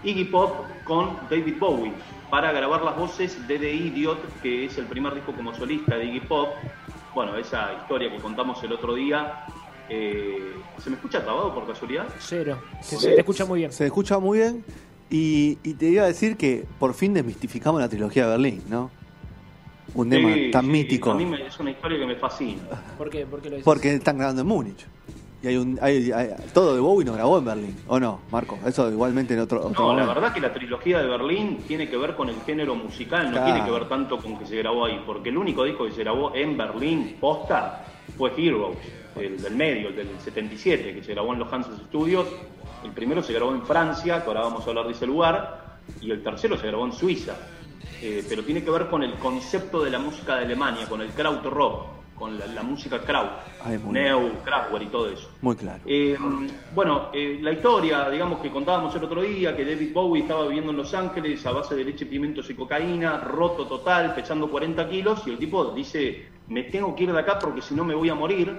Iggy 0.03 0.25
Pop 0.25 0.65
con 0.83 1.17
David 1.29 1.55
Bowie 1.59 1.93
para 2.29 2.51
grabar 2.51 2.81
las 2.81 2.97
voces 2.97 3.45
de 3.47 3.59
The 3.59 3.73
Idiot, 3.73 4.41
que 4.41 4.65
es 4.65 4.77
el 4.77 4.85
primer 4.85 5.13
disco 5.13 5.33
como 5.33 5.53
solista 5.53 5.97
de 5.97 6.05
Iggy 6.05 6.21
Pop. 6.21 6.49
Bueno, 7.13 7.35
esa 7.35 7.73
historia 7.81 8.09
que 8.09 8.17
contamos 8.19 8.63
el 8.63 8.71
otro 8.71 8.93
día. 8.95 9.45
eh, 9.89 10.53
¿Se 10.81 10.89
me 10.89 10.95
escucha 10.95 11.21
trabado 11.21 11.53
por 11.53 11.67
casualidad? 11.67 12.07
Cero. 12.19 12.57
Se, 12.81 12.97
se 12.97 13.11
te 13.11 13.19
escucha 13.19 13.45
muy 13.45 13.59
bien. 13.59 13.71
Se 13.71 13.85
escucha 13.85 14.17
muy 14.17 14.39
bien. 14.39 14.63
Y, 15.09 15.57
y 15.63 15.73
te 15.73 15.87
iba 15.87 16.03
a 16.03 16.07
decir 16.07 16.37
que 16.37 16.65
por 16.79 16.93
fin 16.93 17.13
desmistificamos 17.13 17.81
la 17.81 17.89
trilogía 17.89 18.23
de 18.23 18.29
Berlín, 18.31 18.63
¿no? 18.69 18.89
Un 19.93 20.09
tema 20.09 20.33
Sí, 20.33 20.51
tan 20.51 20.65
sí, 20.65 20.71
mítico. 20.71 21.11
A 21.11 21.15
mí 21.15 21.25
me- 21.25 21.45
es 21.45 21.59
una 21.59 21.71
historia 21.71 21.99
que 21.99 22.05
me 22.05 22.15
fascina. 22.15 22.61
¿Por 22.97 23.09
qué? 23.09 23.25
¿Por 23.25 23.41
qué 23.41 23.49
lo? 23.49 23.59
Porque 23.61 23.93
están 23.93 24.17
grabando 24.17 24.41
en 24.41 24.47
Múnich. 24.47 24.85
Y 25.43 25.47
hay 25.47 25.57
un, 25.57 25.79
hay, 25.81 26.11
hay- 26.11 26.29
todo 26.53 26.75
de 26.75 26.79
Bowie 26.79 27.03
no 27.03 27.13
grabó 27.13 27.39
en 27.39 27.45
Berlín. 27.45 27.75
¿O 27.87 27.99
no, 27.99 28.19
Marco? 28.31 28.57
Eso 28.65 28.89
igualmente 28.91 29.33
en 29.33 29.39
otro, 29.41 29.65
otro 29.65 29.91
No, 29.91 29.97
la 29.99 30.05
verdad 30.05 30.31
que 30.33 30.39
la 30.39 30.53
trilogía 30.53 30.99
de 31.01 31.07
Berlín 31.07 31.57
tiene 31.67 31.89
que 31.89 31.97
ver 31.97 32.15
con 32.15 32.29
el 32.29 32.35
género 32.45 32.75
musical, 32.75 33.25
no 33.25 33.31
Claro. 33.31 33.45
tiene 33.45 33.65
que 33.65 33.71
ver 33.71 33.89
tanto 33.89 34.17
con 34.17 34.37
que 34.37 34.45
se 34.45 34.55
grabó 34.57 34.85
ahí, 34.85 35.01
porque 35.05 35.29
el 35.29 35.37
único 35.37 35.63
disco 35.63 35.85
que 35.85 35.91
se 35.93 36.01
grabó 36.03 36.33
en 36.35 36.55
Berlín, 36.55 37.17
posta, 37.19 37.85
fue 38.17 38.31
Heroes, 38.37 38.77
el 39.15 39.41
del 39.41 39.55
medio, 39.55 39.89
el 39.89 39.95
del 39.95 40.09
77, 40.23 40.93
que 40.93 41.03
se 41.03 41.13
grabó 41.13 41.33
en 41.33 41.39
los 41.39 41.51
Hanses 41.51 41.73
Studios. 41.87 42.27
El 42.83 42.91
primero 42.91 43.21
se 43.23 43.33
grabó 43.33 43.51
en 43.53 43.63
Francia, 43.63 44.21
que 44.21 44.27
ahora 44.27 44.41
vamos 44.41 44.65
a 44.65 44.69
hablar 44.69 44.85
de 44.85 44.91
ese 44.91 45.07
lugar, 45.07 45.79
y 46.01 46.11
el 46.11 46.21
tercero 46.23 46.55
se 46.57 46.67
grabó 46.67 46.85
en 46.85 46.93
Suiza. 46.93 47.35
Eh, 48.01 48.23
pero 48.27 48.43
tiene 48.43 48.63
que 48.63 48.71
ver 48.71 48.87
con 48.87 49.03
el 49.03 49.13
concepto 49.15 49.83
de 49.83 49.91
la 49.91 49.99
música 49.99 50.35
de 50.35 50.45
Alemania, 50.45 50.87
con 50.87 51.01
el 51.01 51.09
Krautrock, 51.09 52.01
con 52.21 52.37
la, 52.37 52.45
la 52.45 52.61
música 52.61 53.01
Kraut, 53.01 53.31
Ay, 53.63 53.79
Neu, 53.89 54.43
Kraftwerk 54.43 54.85
y 54.85 54.87
todo 54.89 55.09
eso. 55.09 55.29
Muy 55.41 55.55
claro. 55.55 55.81
Eh, 55.87 56.15
bueno, 56.73 57.09
eh, 57.13 57.39
la 57.41 57.51
historia, 57.51 58.09
digamos, 58.09 58.39
que 58.41 58.51
contábamos 58.51 58.95
el 58.95 59.03
otro 59.03 59.23
día, 59.23 59.55
que 59.55 59.65
David 59.65 59.91
Bowie 59.91 60.21
estaba 60.21 60.45
viviendo 60.45 60.69
en 60.71 60.77
Los 60.77 60.93
Ángeles 60.93 61.43
a 61.47 61.51
base 61.51 61.75
de 61.75 61.83
leche, 61.83 62.05
pimientos 62.05 62.47
y 62.49 62.53
cocaína, 62.53 63.17
roto 63.17 63.65
total, 63.65 64.13
pesando 64.13 64.49
40 64.51 64.87
kilos, 64.87 65.23
y 65.25 65.31
el 65.31 65.39
tipo 65.39 65.65
dice, 65.71 66.27
me 66.47 66.63
tengo 66.63 66.95
que 66.95 67.03
ir 67.05 67.11
de 67.11 67.19
acá 67.19 67.39
porque 67.39 67.61
si 67.61 67.73
no 67.73 67.83
me 67.83 67.95
voy 67.95 68.09
a 68.09 68.15
morir. 68.15 68.55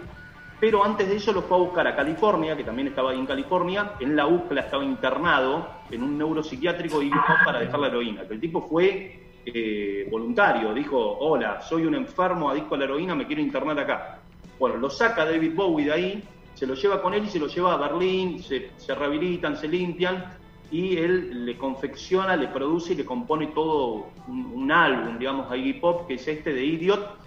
Pero 0.63 0.85
antes 0.85 1.09
de 1.09 1.17
eso 1.17 1.33
lo 1.33 1.43
fue 1.43 1.57
a 1.57 1.61
buscar 1.61 1.89
a 1.89 1.97
California, 1.97 2.57
que 2.57 2.63
también 2.63 2.87
estaba 2.87 3.11
ahí 3.11 3.19
en 3.19 3.27
California, 3.27 3.95
en 3.99 4.15
la 4.15 4.29
UCLA 4.29 4.61
estaba 4.61 4.85
internado 4.85 5.67
en 5.91 6.05
un 6.05 6.17
neuropsiquiátrico 6.17 7.03
y 7.03 7.11
para 7.45 7.59
dejar 7.59 7.81
la 7.81 7.89
heroína. 7.89 8.23
El 8.31 8.39
tipo 8.39 8.63
fue 8.69 9.25
eh, 9.45 10.07
voluntario, 10.09 10.73
dijo, 10.73 11.19
hola, 11.19 11.61
soy 11.63 11.85
un 11.85 11.97
enfermo 11.97 12.49
adicto 12.49 12.77
a 12.77 12.79
la 12.79 12.85
heroína, 12.85 13.17
me 13.17 13.27
quiero 13.27 13.43
internar 13.43 13.77
acá. 13.81 14.21
Bueno, 14.57 14.77
lo 14.77 14.89
saca 14.89 15.25
David 15.25 15.53
Bowie 15.53 15.87
de 15.87 15.93
ahí, 15.93 16.25
se 16.55 16.65
lo 16.65 16.75
lleva 16.75 17.03
con 17.03 17.13
él 17.13 17.25
y 17.25 17.29
se 17.29 17.41
lo 17.41 17.49
lleva 17.49 17.75
a 17.75 17.77
Berlín, 17.79 18.41
se, 18.41 18.71
se 18.77 18.95
rehabilitan, 18.95 19.57
se 19.57 19.67
limpian 19.67 20.27
y 20.71 20.97
él 20.97 21.45
le 21.45 21.59
confecciona, 21.59 22.37
le 22.37 22.47
produce 22.47 22.93
y 22.93 22.97
le 22.99 23.05
compone 23.05 23.49
todo 23.49 24.11
un, 24.29 24.47
un 24.55 24.71
álbum, 24.71 25.19
digamos, 25.19 25.51
a 25.51 25.57
Iggy 25.57 25.81
Pop, 25.81 26.07
que 26.07 26.15
es 26.15 26.29
este 26.29 26.55
de 26.55 26.65
Idiot, 26.65 27.19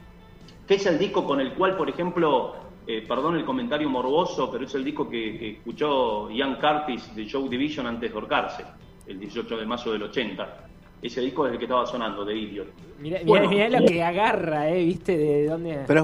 que 0.66 0.76
es 0.76 0.86
el 0.86 0.98
disco 0.98 1.26
con 1.26 1.42
el 1.42 1.52
cual, 1.52 1.76
por 1.76 1.90
ejemplo, 1.90 2.64
eh, 2.88 3.04
perdón 3.08 3.36
el 3.38 3.46
comentario 3.46 3.90
morboso, 3.90 4.50
pero 4.52 4.66
es 4.66 4.76
el 4.76 4.84
disco 4.84 5.10
que, 5.10 5.38
que 5.38 5.50
escuchó 5.52 6.30
Ian 6.30 6.56
Curtis 6.60 7.16
de 7.16 7.30
Joe 7.30 7.50
Division 7.50 7.88
antes 7.88 8.10
de 8.12 8.16
ahorcarse, 8.16 8.64
el 9.08 9.20
18 9.20 9.58
de 9.58 9.66
mayo 9.66 9.92
del 9.92 10.04
80. 10.04 10.62
Ese 11.02 11.22
disco 11.22 11.46
es 11.46 11.52
el 11.54 11.60
que 11.60 11.66
estaba 11.66 11.86
sonando, 11.86 12.26
de 12.26 12.36
Idiot. 12.36 12.68
Mirá, 13.00 13.18
mirá- 13.20 13.26
Bueno. 13.28 13.50
mirá 13.50 13.70
lo 13.80 13.86
que 13.86 14.02
agarra, 14.02 14.70
¿eh? 14.70 14.86
¿Viste? 14.86 15.16
¿De 15.18 15.46
dónde? 15.48 15.84
Pero 15.86 16.00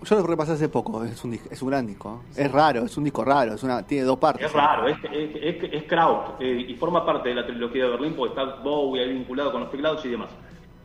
es 0.00 0.08
yo 0.10 0.16
lo 0.16 0.26
repasé 0.26 0.52
hace 0.52 0.68
poco. 0.68 1.04
Es 1.04 1.22
un, 1.24 1.34
es 1.34 1.62
un 1.62 1.68
gran 1.68 1.86
disco. 1.86 2.22
¿eh? 2.36 2.42
Es 2.44 2.50
raro, 2.50 2.84
es 2.84 2.96
un 2.96 3.04
disco 3.04 3.22
raro. 3.22 3.54
Es 3.54 3.62
una, 3.62 3.86
tiene 3.86 4.04
dos 4.04 4.18
partes. 4.18 4.46
Es 4.46 4.52
raro, 4.52 4.88
es, 4.88 4.96
es, 5.12 5.36
es, 5.62 5.72
es 5.72 5.82
Kraut 5.84 6.40
eh, 6.40 6.64
y 6.68 6.74
forma 6.74 7.04
parte 7.06 7.28
de 7.28 7.34
la 7.36 7.46
trilogía 7.46 7.84
de 7.84 7.90
Berlín 7.90 8.14
porque 8.16 8.30
está 8.40 8.56
Bowie 8.62 9.04
ahí 9.04 9.12
vinculado 9.12 9.52
con 9.52 9.60
los 9.60 9.70
teclados 9.70 10.04
y 10.04 10.08
demás. 10.08 10.30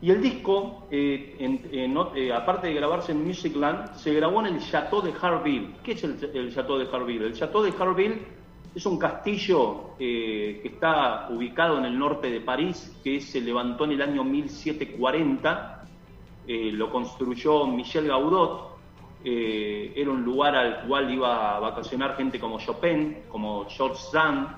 Y 0.00 0.10
el 0.10 0.20
disco, 0.20 0.86
eh, 0.90 1.36
eh, 1.40 2.32
aparte 2.32 2.66
de 2.66 2.74
grabarse 2.74 3.12
en 3.12 3.26
Musicland, 3.26 3.94
se 3.94 4.12
grabó 4.12 4.40
en 4.40 4.54
el 4.54 4.60
Chateau 4.60 5.00
de 5.00 5.12
Harville. 5.20 5.74
¿Qué 5.82 5.92
es 5.92 6.04
el, 6.04 6.18
el 6.34 6.54
Chateau 6.54 6.76
de 6.76 6.86
Harville? 6.92 7.24
El 7.24 7.32
Chateau 7.32 7.62
de 7.62 7.72
Harville 7.78 8.20
es 8.74 8.84
un 8.84 8.98
castillo 8.98 9.94
eh, 9.98 10.60
que 10.60 10.68
está 10.68 11.28
ubicado 11.30 11.78
en 11.78 11.86
el 11.86 11.98
norte 11.98 12.30
de 12.30 12.42
París, 12.42 12.94
que 13.02 13.22
se 13.22 13.40
levantó 13.40 13.84
en 13.84 13.92
el 13.92 14.02
año 14.02 14.22
1740. 14.22 15.84
Eh, 16.46 16.70
lo 16.72 16.90
construyó 16.90 17.66
Michel 17.66 18.06
Gaudot. 18.08 18.76
Era 19.24 20.10
un 20.10 20.22
lugar 20.22 20.54
al 20.54 20.86
cual 20.86 21.12
iba 21.12 21.56
a 21.56 21.58
vacacionar 21.58 22.16
gente 22.16 22.38
como 22.38 22.60
Chopin, 22.60 23.22
como 23.28 23.66
George 23.68 23.96
Sand, 24.12 24.50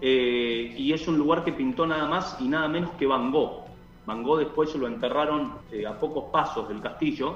y 0.00 0.90
es 0.94 1.06
un 1.06 1.18
lugar 1.18 1.44
que 1.44 1.52
pintó 1.52 1.86
nada 1.86 2.06
más 2.08 2.38
y 2.40 2.48
nada 2.48 2.68
menos 2.68 2.92
que 2.92 3.06
Van 3.06 3.30
Gogh. 3.30 3.67
Van 4.08 4.22
Gogh 4.22 4.38
después 4.38 4.74
lo 4.74 4.86
enterraron 4.86 5.52
eh, 5.70 5.86
a 5.86 5.92
pocos 6.00 6.30
pasos 6.32 6.66
del 6.66 6.80
castillo, 6.80 7.34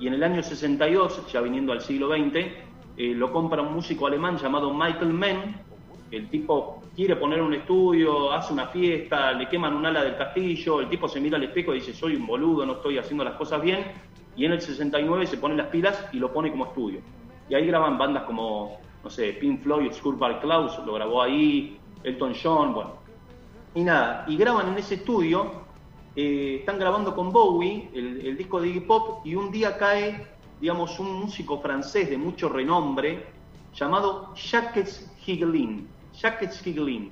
y 0.00 0.08
en 0.08 0.14
el 0.14 0.24
año 0.24 0.42
62, 0.42 1.30
ya 1.30 1.40
viniendo 1.40 1.72
al 1.72 1.82
siglo 1.82 2.08
XX, 2.08 2.34
eh, 2.34 3.14
lo 3.14 3.30
compra 3.30 3.62
un 3.62 3.72
músico 3.72 4.08
alemán 4.08 4.36
llamado 4.36 4.74
Michael 4.74 5.12
Mann. 5.12 5.62
El 6.10 6.28
tipo 6.28 6.82
quiere 6.96 7.14
poner 7.14 7.40
un 7.40 7.54
estudio, 7.54 8.32
hace 8.32 8.52
una 8.52 8.66
fiesta, 8.66 9.30
le 9.34 9.48
queman 9.48 9.72
un 9.72 9.86
ala 9.86 10.02
del 10.02 10.16
castillo, 10.16 10.80
el 10.80 10.88
tipo 10.88 11.06
se 11.08 11.20
mira 11.20 11.36
al 11.36 11.44
espejo 11.44 11.72
y 11.72 11.78
dice, 11.78 11.94
soy 11.94 12.16
un 12.16 12.26
boludo, 12.26 12.66
no 12.66 12.72
estoy 12.72 12.98
haciendo 12.98 13.22
las 13.22 13.34
cosas 13.34 13.62
bien, 13.62 13.84
y 14.34 14.44
en 14.44 14.50
el 14.50 14.60
69 14.60 15.28
se 15.28 15.36
pone 15.36 15.54
las 15.54 15.68
pilas 15.68 16.08
y 16.12 16.18
lo 16.18 16.32
pone 16.32 16.50
como 16.50 16.66
estudio. 16.66 17.02
Y 17.48 17.54
ahí 17.54 17.66
graban 17.68 17.96
bandas 17.98 18.24
como, 18.24 18.80
no 19.04 19.10
sé, 19.10 19.34
Pink 19.34 19.62
Floyd, 19.62 19.92
Skulbar 19.92 20.40
Klaus, 20.40 20.76
lo 20.84 20.92
grabó 20.94 21.22
ahí, 21.22 21.78
Elton 22.02 22.34
John, 22.42 22.74
bueno. 22.74 22.94
Y 23.76 23.84
nada, 23.84 24.24
y 24.26 24.36
graban 24.36 24.72
en 24.72 24.78
ese 24.78 24.96
estudio, 24.96 25.69
eh, 26.16 26.56
están 26.60 26.78
grabando 26.78 27.14
con 27.14 27.32
Bowie, 27.32 27.88
el, 27.94 28.36
disco 28.36 28.60
de 28.60 28.68
Iggy 28.68 28.80
Pop, 28.80 29.24
y 29.24 29.34
un 29.34 29.50
día 29.50 29.78
cae, 29.78 30.26
digamos, 30.60 30.98
un 30.98 31.20
músico 31.20 31.60
francés 31.60 32.10
de 32.10 32.18
mucho 32.18 32.48
renombre 32.48 33.26
llamado 33.74 34.34
Jacques 34.34 35.08
Higelin. 35.24 35.88
Jacques 36.20 36.66
Higelin. 36.66 37.10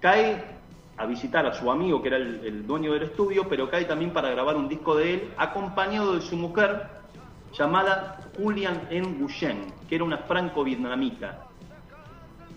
Cae 0.00 0.44
a 0.96 1.06
visitar 1.06 1.44
a 1.44 1.54
su 1.54 1.68
amigo 1.70 2.00
que 2.00 2.08
era 2.08 2.18
el, 2.18 2.66
dueño 2.66 2.92
del 2.92 3.02
estudio, 3.02 3.48
pero 3.48 3.68
cae 3.68 3.84
también 3.84 4.12
para 4.12 4.30
grabar 4.30 4.56
un 4.56 4.68
disco 4.68 4.94
de 4.94 5.14
él, 5.14 5.34
acompañado 5.36 6.14
de 6.14 6.20
su 6.20 6.36
mujer 6.36 6.88
llamada 7.52 8.20
Julian 8.36 8.86
N. 8.90 9.16
Guyen, 9.18 9.72
que 9.88 9.96
era 9.96 10.04
una 10.04 10.18
franco-vietnamita. 10.18 11.46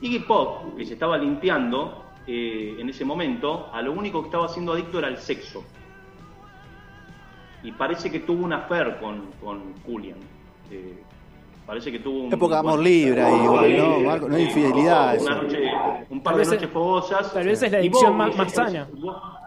Iggy 0.02 0.20
Pop, 0.20 0.78
que 0.78 0.86
se 0.86 0.94
estaba 0.94 1.18
limpiando 1.18 2.04
eh, 2.28 2.76
en 2.80 2.90
ese 2.90 3.06
momento, 3.06 3.70
a 3.74 3.82
lo 3.82 3.94
único 3.94 4.22
que 4.22 4.28
estaba 4.28 4.48
siendo 4.50 4.74
adicto 4.74 5.00
era 5.00 5.08
el 5.08 5.18
sexo. 5.18 5.64
Y 7.64 7.72
parece 7.72 8.12
que 8.12 8.20
tuvo 8.20 8.46
una 8.46 8.58
affair 8.58 8.98
con, 9.00 9.24
con 9.44 9.74
Julian. 9.86 10.18
Eh, 10.72 11.02
parece 11.66 11.92
que 11.92 12.00
tuvo 12.00 12.24
un... 12.26 12.34
Época 12.34 12.56
de 12.56 12.60
amor 12.60 12.72
bueno, 12.80 12.84
libre 12.90 13.22
ahí, 13.24 13.44
igual, 13.44 13.78
¿no, 13.78 14.00
Marco? 14.02 14.30
No 14.30 14.36
hay 14.36 14.44
infidelidad, 14.44 15.22
una 15.22 15.36
noche- 15.42 15.72
un 16.10 16.22
par 16.22 16.36
de 16.38 16.46
noches 16.46 16.64
es- 16.64 16.70
fogosas. 16.70 17.34
tal 17.34 17.46
vez 17.46 17.62
es 17.64 17.72
la 17.72 17.78
adicción 17.80 18.18
Bowie 18.18 18.28
más- 18.30 18.38
más 18.38 18.52
sana. 18.54 18.88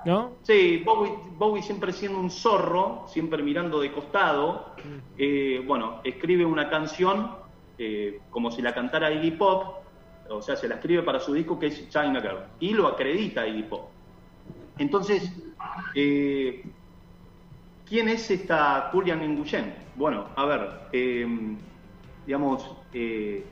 ¿No? 0.04 0.30
Sí, 0.42 0.78
Bowie, 0.84 1.12
Bowie 1.38 1.62
siempre 1.62 1.92
siendo 1.92 2.18
un 2.18 2.30
zorro, 2.30 3.04
siempre 3.06 3.42
mirando 3.42 3.80
de 3.80 3.92
costado, 3.92 4.74
eh, 5.18 5.62
bueno, 5.66 6.00
escribe 6.04 6.44
una 6.44 6.68
canción 6.70 7.30
eh, 7.78 8.20
como 8.30 8.50
si 8.50 8.60
la 8.62 8.74
cantara 8.74 9.10
Iggy 9.12 9.32
Pop, 9.32 9.76
o 10.30 10.42
sea, 10.42 10.56
se 10.56 10.68
la 10.68 10.76
escribe 10.76 11.02
para 11.02 11.20
su 11.20 11.34
disco 11.34 11.58
que 11.58 11.66
es 11.66 11.88
China 11.88 12.20
Girl, 12.20 12.38
y 12.60 12.70
lo 12.70 12.86
acredita 12.86 13.46
Iggy 13.46 13.64
Pop. 13.64 13.88
Entonces, 14.78 15.30
eh, 15.94 16.64
¿quién 17.88 18.08
es 18.08 18.30
esta 18.30 18.90
Julian 18.92 19.20
Nguyen? 19.34 19.74
Bueno, 19.96 20.26
a 20.36 20.46
ver, 20.46 20.70
eh, 20.92 21.26
digamos, 22.26 22.64
eh, 22.94 23.44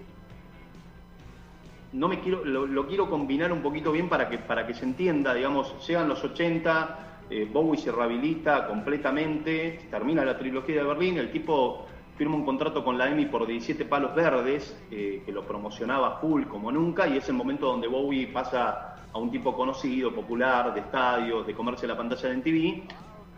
no 1.92 2.08
me 2.08 2.20
quiero, 2.20 2.44
lo, 2.44 2.86
quiero 2.86 3.08
combinar 3.08 3.52
un 3.52 3.62
poquito 3.62 3.92
bien 3.92 4.08
para 4.08 4.28
que, 4.28 4.38
para 4.38 4.66
que 4.66 4.74
se 4.74 4.84
entienda, 4.84 5.34
digamos, 5.34 5.74
llegan 5.86 6.08
los 6.08 6.22
80, 6.22 7.24
eh, 7.30 7.48
Bowie 7.50 7.80
se 7.80 7.92
rehabilita 7.92 8.66
completamente, 8.66 9.86
termina 9.90 10.24
la 10.24 10.38
trilogía 10.38 10.76
de 10.76 10.82
Berlín, 10.84 11.18
el 11.18 11.30
tipo 11.30 11.86
firma 12.18 12.34
un 12.34 12.44
contrato 12.44 12.84
con 12.84 12.98
la 12.98 13.08
EMI 13.08 13.26
por 13.26 13.46
17 13.46 13.84
palos 13.84 14.14
verdes, 14.14 14.76
eh, 14.90 15.22
que 15.24 15.32
lo 15.32 15.46
promocionaba 15.46 16.18
full 16.18 16.44
como 16.44 16.70
nunca, 16.72 17.06
y 17.06 17.16
es 17.16 17.28
el 17.28 17.36
momento 17.36 17.66
donde 17.66 17.86
Bowie 17.86 18.26
pasa 18.26 18.96
a 19.12 19.18
un 19.18 19.30
tipo 19.30 19.54
conocido, 19.54 20.12
popular, 20.12 20.74
de 20.74 20.80
estadios, 20.80 21.46
de 21.46 21.54
comerse 21.54 21.86
la 21.86 21.96
pantalla 21.96 22.28
de 22.28 22.36
MTV. 22.36 22.82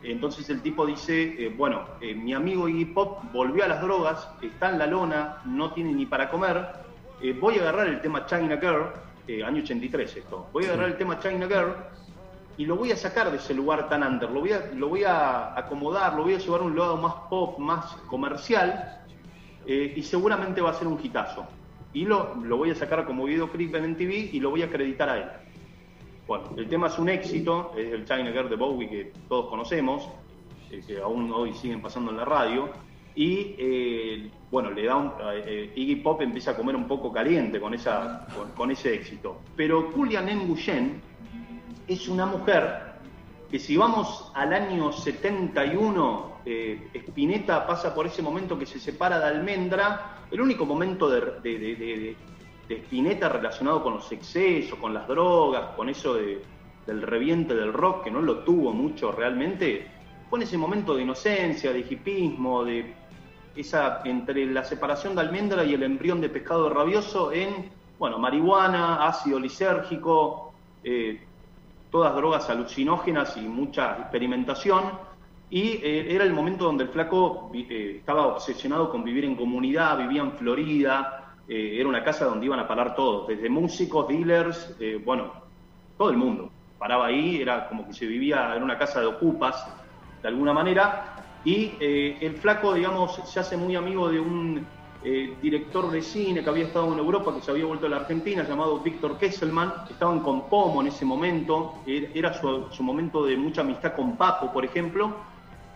Entonces 0.02 0.49
el 0.49 0.62
tipo 0.62 0.87
dice, 0.87 1.44
eh, 1.44 1.54
bueno, 1.54 1.82
eh, 2.00 2.14
mi 2.14 2.32
amigo 2.32 2.66
Iggy 2.68 2.87
Pop 2.87 3.22
volvió 3.32 3.64
a 3.64 3.68
las 3.68 3.82
drogas, 3.82 4.26
está 4.40 4.70
en 4.70 4.78
la 4.78 4.87
lona, 4.87 5.42
no 5.44 5.72
tiene 5.72 5.92
ni 5.92 6.06
para 6.06 6.30
comer, 6.30 6.66
eh, 7.22 7.37
voy 7.38 7.58
a 7.58 7.60
agarrar 7.60 7.87
el 7.87 8.00
tema 8.00 8.25
China 8.25 8.56
Girl, 8.56 8.87
eh, 9.28 9.44
año 9.44 9.62
83 9.62 10.16
esto, 10.16 10.49
voy 10.54 10.64
a 10.64 10.68
agarrar 10.68 10.88
el 10.88 10.96
tema 10.96 11.18
China 11.18 11.46
Girl 11.46 11.75
y 12.61 12.67
lo 12.67 12.76
voy 12.76 12.93
a 12.93 12.97
sacar 12.97 13.31
de 13.31 13.38
ese 13.38 13.55
lugar 13.55 13.88
tan 13.88 14.02
under, 14.02 14.31
lo 14.31 14.40
voy 14.40 14.52
a, 14.52 14.71
lo 14.75 14.90
voy 14.90 15.02
a 15.02 15.59
acomodar, 15.59 16.14
lo 16.14 16.25
voy 16.25 16.35
a 16.35 16.38
llevar 16.38 16.61
a 16.61 16.64
un 16.64 16.76
lado 16.76 16.99
más 16.99 17.14
pop, 17.31 17.59
más 17.59 17.87
comercial 18.07 19.00
eh, 19.67 19.95
y 19.97 20.02
seguramente 20.02 20.61
va 20.61 20.69
a 20.69 20.75
ser 20.75 20.87
un 20.87 21.00
hitazo. 21.02 21.47
Y 21.95 22.05
lo, 22.05 22.35
lo 22.35 22.59
voy 22.59 22.71
a 22.71 22.75
sacar 22.75 23.07
como 23.07 23.25
videoclip 23.25 23.75
en 23.76 23.93
MTV 23.93 24.35
y 24.35 24.40
lo 24.40 24.50
voy 24.50 24.61
a 24.61 24.67
acreditar 24.67 25.09
a 25.09 25.17
él. 25.17 25.25
Bueno, 26.26 26.50
el 26.59 26.69
tema 26.69 26.88
es 26.88 26.99
un 26.99 27.09
éxito, 27.09 27.73
es 27.79 27.95
el 27.95 28.05
China 28.05 28.31
Girl 28.31 28.50
de 28.50 28.57
Bowie 28.57 28.90
que 28.90 29.12
todos 29.26 29.49
conocemos, 29.49 30.07
eh, 30.71 30.83
que 30.87 30.99
aún 30.99 31.33
hoy 31.33 31.55
siguen 31.55 31.81
pasando 31.81 32.11
en 32.11 32.19
la 32.19 32.26
radio, 32.26 32.69
y 33.14 33.55
eh, 33.59 34.31
bueno, 34.50 34.71
le 34.71 34.85
da 34.85 34.97
un, 34.97 35.12
eh, 35.47 35.73
Iggy 35.75 35.97
Pop 35.97 36.21
empieza 36.21 36.50
a 36.50 36.57
comer 36.57 36.76
un 36.76 36.87
poco 36.87 37.11
caliente 37.11 37.59
con, 37.59 37.73
esa, 37.73 38.26
con, 38.55 38.71
ese 38.71 38.95
éxito. 38.95 39.40
Pero 39.57 39.90
Julian 39.93 40.26
Nguyen 40.26 41.10
es 41.90 42.06
una 42.06 42.25
mujer 42.25 42.92
que 43.50 43.59
si 43.59 43.76
vamos 43.76 44.30
al 44.35 44.52
año 44.52 44.92
71, 44.92 46.37
eh, 46.47 46.88
Spinetta 46.94 47.66
pasa 47.66 47.92
por 47.92 48.06
ese 48.06 48.23
momento 48.23 48.56
que 48.56 48.64
se 48.64 48.78
separa 48.78 49.18
de 49.18 49.26
Almendra, 49.26 50.18
el 50.30 50.40
único 50.40 50.64
momento 50.64 51.11
de, 51.11 51.40
de, 51.40 52.16
Spinetta 52.68 53.28
relacionado 53.28 53.82
con 53.82 53.94
los 53.94 54.12
excesos, 54.12 54.78
con 54.78 54.94
las 54.94 55.09
drogas, 55.09 55.75
con 55.75 55.88
eso 55.88 56.14
de, 56.14 56.40
del 56.87 57.02
reviente 57.02 57.56
del 57.56 57.73
rock, 57.73 58.04
que 58.04 58.11
no 58.12 58.23
lo 58.23 58.44
tuvo 58.44 58.73
mucho 58.73 59.11
realmente, 59.11 59.88
fue 60.28 60.38
en 60.38 60.44
ese 60.44 60.56
momento 60.56 60.94
de 60.94 61.02
inocencia, 61.02 61.73
de 61.73 61.80
hipismo, 61.80 62.62
de 62.62 62.94
esa 63.56 64.02
entre 64.04 64.47
la 64.47 64.62
separación 64.62 65.16
de 65.16 65.23
almendra 65.23 65.64
y 65.64 65.75
el 65.75 65.82
embrión 65.82 66.20
de 66.20 66.28
pescado 66.28 66.70
rabioso 66.70 67.32
en, 67.32 67.68
bueno, 67.99 68.20
marihuana, 68.20 69.09
ácido 69.09 69.40
lisérgico, 69.40 70.52
eh, 70.85 71.20
todas 71.90 72.14
drogas 72.14 72.49
alucinógenas 72.49 73.37
y 73.37 73.40
mucha 73.40 73.97
experimentación. 73.99 74.85
Y 75.50 75.80
eh, 75.82 76.14
era 76.14 76.25
el 76.25 76.32
momento 76.32 76.64
donde 76.64 76.85
el 76.85 76.90
flaco 76.90 77.50
eh, 77.52 77.97
estaba 77.99 78.28
obsesionado 78.28 78.90
con 78.90 79.02
vivir 79.02 79.25
en 79.25 79.35
comunidad, 79.35 79.99
vivía 79.99 80.23
en 80.23 80.32
Florida, 80.32 81.35
eh, 81.49 81.76
era 81.80 81.88
una 81.88 82.04
casa 82.04 82.26
donde 82.26 82.47
iban 82.47 82.61
a 82.61 82.68
parar 82.68 82.94
todos, 82.94 83.26
desde 83.26 83.49
músicos, 83.49 84.06
dealers, 84.06 84.76
bueno, 85.04 85.32
todo 85.99 86.11
el 86.11 86.16
mundo. 86.16 86.50
Paraba 86.78 87.06
ahí, 87.06 87.42
era 87.42 87.68
como 87.68 87.87
que 87.87 87.92
se 87.92 88.06
vivía 88.06 88.54
en 88.56 88.62
una 88.62 88.78
casa 88.78 89.00
de 89.00 89.06
ocupas, 89.06 89.66
de 90.23 90.28
alguna 90.28 90.52
manera, 90.52 91.16
y 91.44 91.73
el 91.80 92.37
flaco, 92.37 92.75
digamos, 92.75 93.20
se 93.25 93.40
hace 93.40 93.56
muy 93.56 93.75
amigo 93.75 94.09
de 94.09 94.20
un 94.20 94.64
eh, 95.02 95.37
director 95.40 95.90
de 95.90 96.02
cine 96.02 96.42
que 96.42 96.50
había 96.50 96.64
estado 96.66 96.92
en 96.92 96.99
Europa, 96.99 97.35
que 97.35 97.40
se 97.40 97.50
había 97.50 97.64
vuelto 97.64 97.87
a 97.87 97.88
la 97.88 97.97
Argentina, 97.97 98.42
llamado 98.47 98.80
Víctor 98.80 99.16
Kesselman, 99.19 99.73
estaban 99.90 100.21
con 100.21 100.49
Pomo 100.49 100.80
en 100.83 100.88
ese 100.88 101.04
momento, 101.04 101.76
er- 101.87 102.11
era 102.14 102.35
su, 102.35 102.83
momento 102.83 103.25
de 103.25 103.37
mucha 103.37 103.62
amistad 103.62 103.95
con 103.95 104.16
Papo, 104.16 104.52
por 104.52 104.64
ejemplo, 104.64 105.14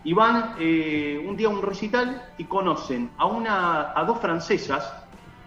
y 0.04 0.12
van 0.12 0.54
eh, 0.58 1.24
un 1.26 1.36
día 1.36 1.46
a 1.48 1.50
un 1.50 1.62
recital 1.62 2.22
y 2.36 2.44
conocen 2.44 3.10
a, 3.16 3.24
una, 3.24 3.98
a 3.98 4.04
dos 4.04 4.18
francesas, 4.20 4.92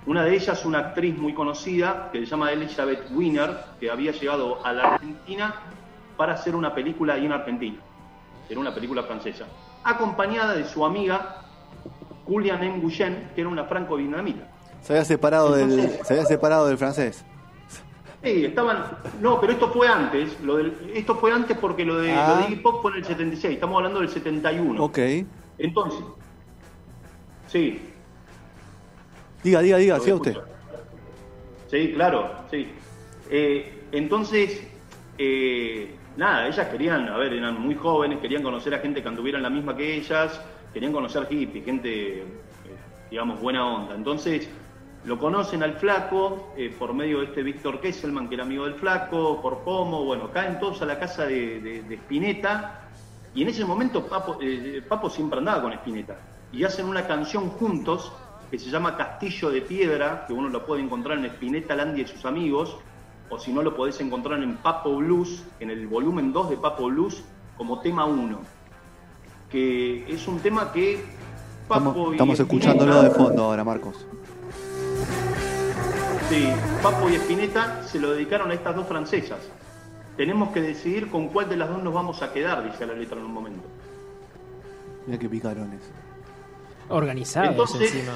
una 0.08 0.24
de 0.24 0.34
ellas 0.36 0.66
una 0.66 0.80
actriz 0.80 1.16
muy 1.18 1.34
conocida 1.34 2.10
que 2.12 2.20
se 2.20 2.26
llama 2.26 2.52
Elizabeth 2.52 3.12
Wiener, 3.12 3.58
que 3.80 3.92
había 3.92 4.12
llegado 4.12 4.66
a 4.66 4.74
la 4.74 4.94
Argentina 4.96 5.54
para 6.16 6.34
hacer 6.34 6.56
una 6.56 6.74
película 6.74 7.14
ahí 7.14 7.26
en 7.26 7.34
Argentina. 7.34 7.78
Era 8.50 8.60
una 8.60 8.74
película 8.74 9.04
francesa. 9.04 9.46
Acompañada 9.84 10.56
de 10.56 10.66
su 10.66 10.84
amiga 10.86 11.44
Julian 12.28 12.60
Nguyen, 12.80 13.30
que 13.34 13.42
era 13.42 13.50
una 13.50 13.64
franco-vietnamita. 13.64 14.48
Se 14.82 14.94
había 14.94 15.06
separado 15.06 15.56
del, 15.56 15.90
se 16.04 16.14
había 16.14 16.26
separado 16.26 16.68
del 16.68 16.78
francés. 16.78 17.26
Sí, 18.24 18.46
estaban. 18.46 18.84
No, 19.22 19.40
pero 19.40 19.54
esto 19.54 19.70
fue 19.72 19.88
antes. 19.88 20.40
Lo 20.42 20.58
del, 20.58 20.92
esto 20.94 21.16
fue 21.16 21.32
antes 21.32 21.58
porque 21.58 21.86
lo 21.86 21.98
de, 22.00 22.12
Ah. 22.12 22.28
lo 22.30 22.38
de 22.48 22.52
Iggy 22.52 22.62
Pop 22.62 22.82
fue 22.82 22.92
en 22.92 22.98
el 22.98 23.06
76. 23.06 23.54
Estamos 23.56 23.78
hablando 23.78 24.00
del 24.02 24.10
71. 24.10 24.84
Ok. 24.84 25.00
Entonces. 25.58 26.00
Sí, 27.48 27.80
Diga, 29.44 29.62
diga, 29.62 29.78
diga, 29.78 29.96
escucho. 29.98 30.16
usted. 30.16 30.36
Sí, 31.70 31.94
claro, 31.94 32.30
sí. 32.52 32.68
Eh, 33.30 33.84
entonces, 33.92 34.62
eh, 35.18 35.96
nada, 36.18 36.48
ellas 36.48 36.68
querían, 36.68 37.08
a 37.08 37.18
ver, 37.18 37.34
eran 37.34 37.60
muy 37.62 37.76
jóvenes, 37.76 38.20
querían 38.20 38.44
conocer 38.44 38.74
a 38.74 38.80
gente 38.80 39.02
que 39.02 39.08
anduviera 39.08 39.38
en 39.38 39.44
la 39.44 39.50
misma 39.50 39.78
que 39.78 39.96
ellas, 39.96 40.42
querían 40.78 40.94
conocer 40.94 41.26
hippies, 41.28 41.66
gente, 41.66 42.20
eh, 42.20 42.26
digamos, 43.10 43.42
buena 43.42 43.66
onda. 43.66 43.96
Entonces, 43.96 44.48
lo 45.06 45.18
conocen 45.18 45.64
al 45.64 45.74
flaco 45.74 46.54
eh, 46.56 46.72
por 46.78 46.94
medio 46.94 47.18
de 47.18 47.26
este 47.26 47.42
Víctor 47.42 47.82
Kesselman, 47.82 48.30
que 48.30 48.36
era 48.36 48.44
amigo 48.44 48.66
del 48.66 48.76
flaco, 48.76 49.42
por 49.42 49.64
Pomo, 49.64 50.06
bueno, 50.06 50.30
caen 50.32 50.60
todos 50.60 50.84
a 50.84 50.86
la 50.86 51.00
casa 51.00 51.26
de, 51.26 51.82
de, 51.82 51.96
Spinetta, 51.96 52.90
y 53.34 53.42
en 53.42 53.48
ese 53.48 53.66
momento 53.66 54.06
Papo, 54.06 54.38
eh, 54.40 54.84
Papo 54.88 55.10
siempre 55.10 55.40
andaba 55.40 55.64
con 55.64 55.74
Spinetta, 55.74 56.16
y 56.52 56.64
hacen 56.64 56.86
una 56.86 57.08
canción 57.08 57.50
juntos 57.50 58.12
que 58.52 58.60
se 58.60 58.70
llama 58.70 58.96
Castillo 58.96 59.50
de 59.50 59.64
Piedra, 59.64 60.26
que 60.28 60.34
uno 60.34 60.48
lo 60.48 60.64
puede 60.64 60.84
encontrar 60.84 61.18
en 61.18 61.26
Spinetta 61.26 61.76
Landia 61.76 62.04
y 62.04 62.08
sus 62.08 62.24
amigos, 62.24 62.78
o 63.32 63.40
si 63.40 63.52
no 63.52 63.64
lo 63.64 63.76
podés 63.76 64.00
encontrar 64.00 64.44
en 64.44 64.58
Papo 64.58 64.96
Blues, 64.98 65.44
en 65.60 65.72
el 65.72 65.88
volumen 65.88 66.32
2 66.32 66.52
de 66.52 66.58
Papo 66.58 66.86
Blues, 66.86 67.24
como 67.58 67.80
tema 67.80 68.06
1. 68.06 68.57
Que 69.52 70.06
es 70.14 70.28
un 70.28 70.40
tema 70.40 70.72
que 70.74 71.04
Papo 71.68 71.90
Estamos, 71.90 72.10
y 72.10 72.12
estamos 72.14 72.40
escuchándolo 72.40 73.02
de 73.02 73.10
fondo 73.12 73.44
ahora, 73.46 73.64
Marcos. 73.64 74.06
Sí, 76.30 76.50
Papo 76.84 77.10
y 77.10 77.16
Spinetta 77.16 77.84
se 77.84 78.00
lo 78.00 78.12
dedicaron 78.12 78.52
a 78.52 78.54
estas 78.54 78.76
dos 78.76 78.88
francesas. 78.88 79.40
Tenemos 80.18 80.50
que 80.50 80.62
decidir 80.62 81.10
con 81.10 81.30
cuál 81.30 81.48
de 81.50 81.58
las 81.58 81.70
dos 81.70 81.82
nos 81.82 81.94
vamos 81.94 82.22
a 82.22 82.34
quedar, 82.34 82.64
dice 82.70 82.86
la 82.86 82.94
letra 82.94 83.18
en 83.18 83.26
un 83.26 83.34
momento. 83.34 83.64
Mira 85.06 85.20
qué 85.20 85.30
picarones. 85.30 85.82
Organizados 86.90 87.50
Entonces- 87.52 87.94
encima. 87.94 88.14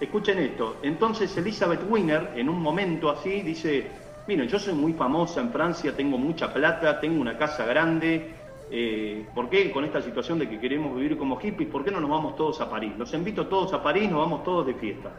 Escuchen 0.00 0.38
esto. 0.38 0.76
Entonces 0.82 1.36
Elizabeth 1.36 1.80
Wiener, 1.88 2.32
en 2.34 2.48
un 2.48 2.60
momento 2.60 3.10
así, 3.10 3.42
dice, 3.42 3.86
miren, 4.26 4.48
yo 4.48 4.58
soy 4.58 4.74
muy 4.74 4.92
famosa 4.94 5.40
en 5.40 5.50
Francia, 5.52 5.94
tengo 5.94 6.18
mucha 6.18 6.52
plata, 6.52 7.00
tengo 7.00 7.20
una 7.20 7.38
casa 7.38 7.64
grande. 7.64 8.34
Eh, 8.76 9.24
¿Por 9.32 9.48
qué 9.48 9.70
con 9.70 9.84
esta 9.84 10.02
situación 10.02 10.36
de 10.40 10.48
que 10.48 10.58
queremos 10.58 10.96
vivir 10.96 11.16
como 11.16 11.36
hippies, 11.36 11.70
por 11.70 11.84
qué 11.84 11.92
no 11.92 12.00
nos 12.00 12.10
vamos 12.10 12.34
todos 12.34 12.60
a 12.60 12.68
París? 12.68 12.92
Los 12.98 13.14
invito 13.14 13.46
todos 13.46 13.72
a 13.72 13.80
París, 13.80 14.10
nos 14.10 14.18
vamos 14.18 14.42
todos 14.42 14.66
de 14.66 14.74
fiesta. 14.74 15.12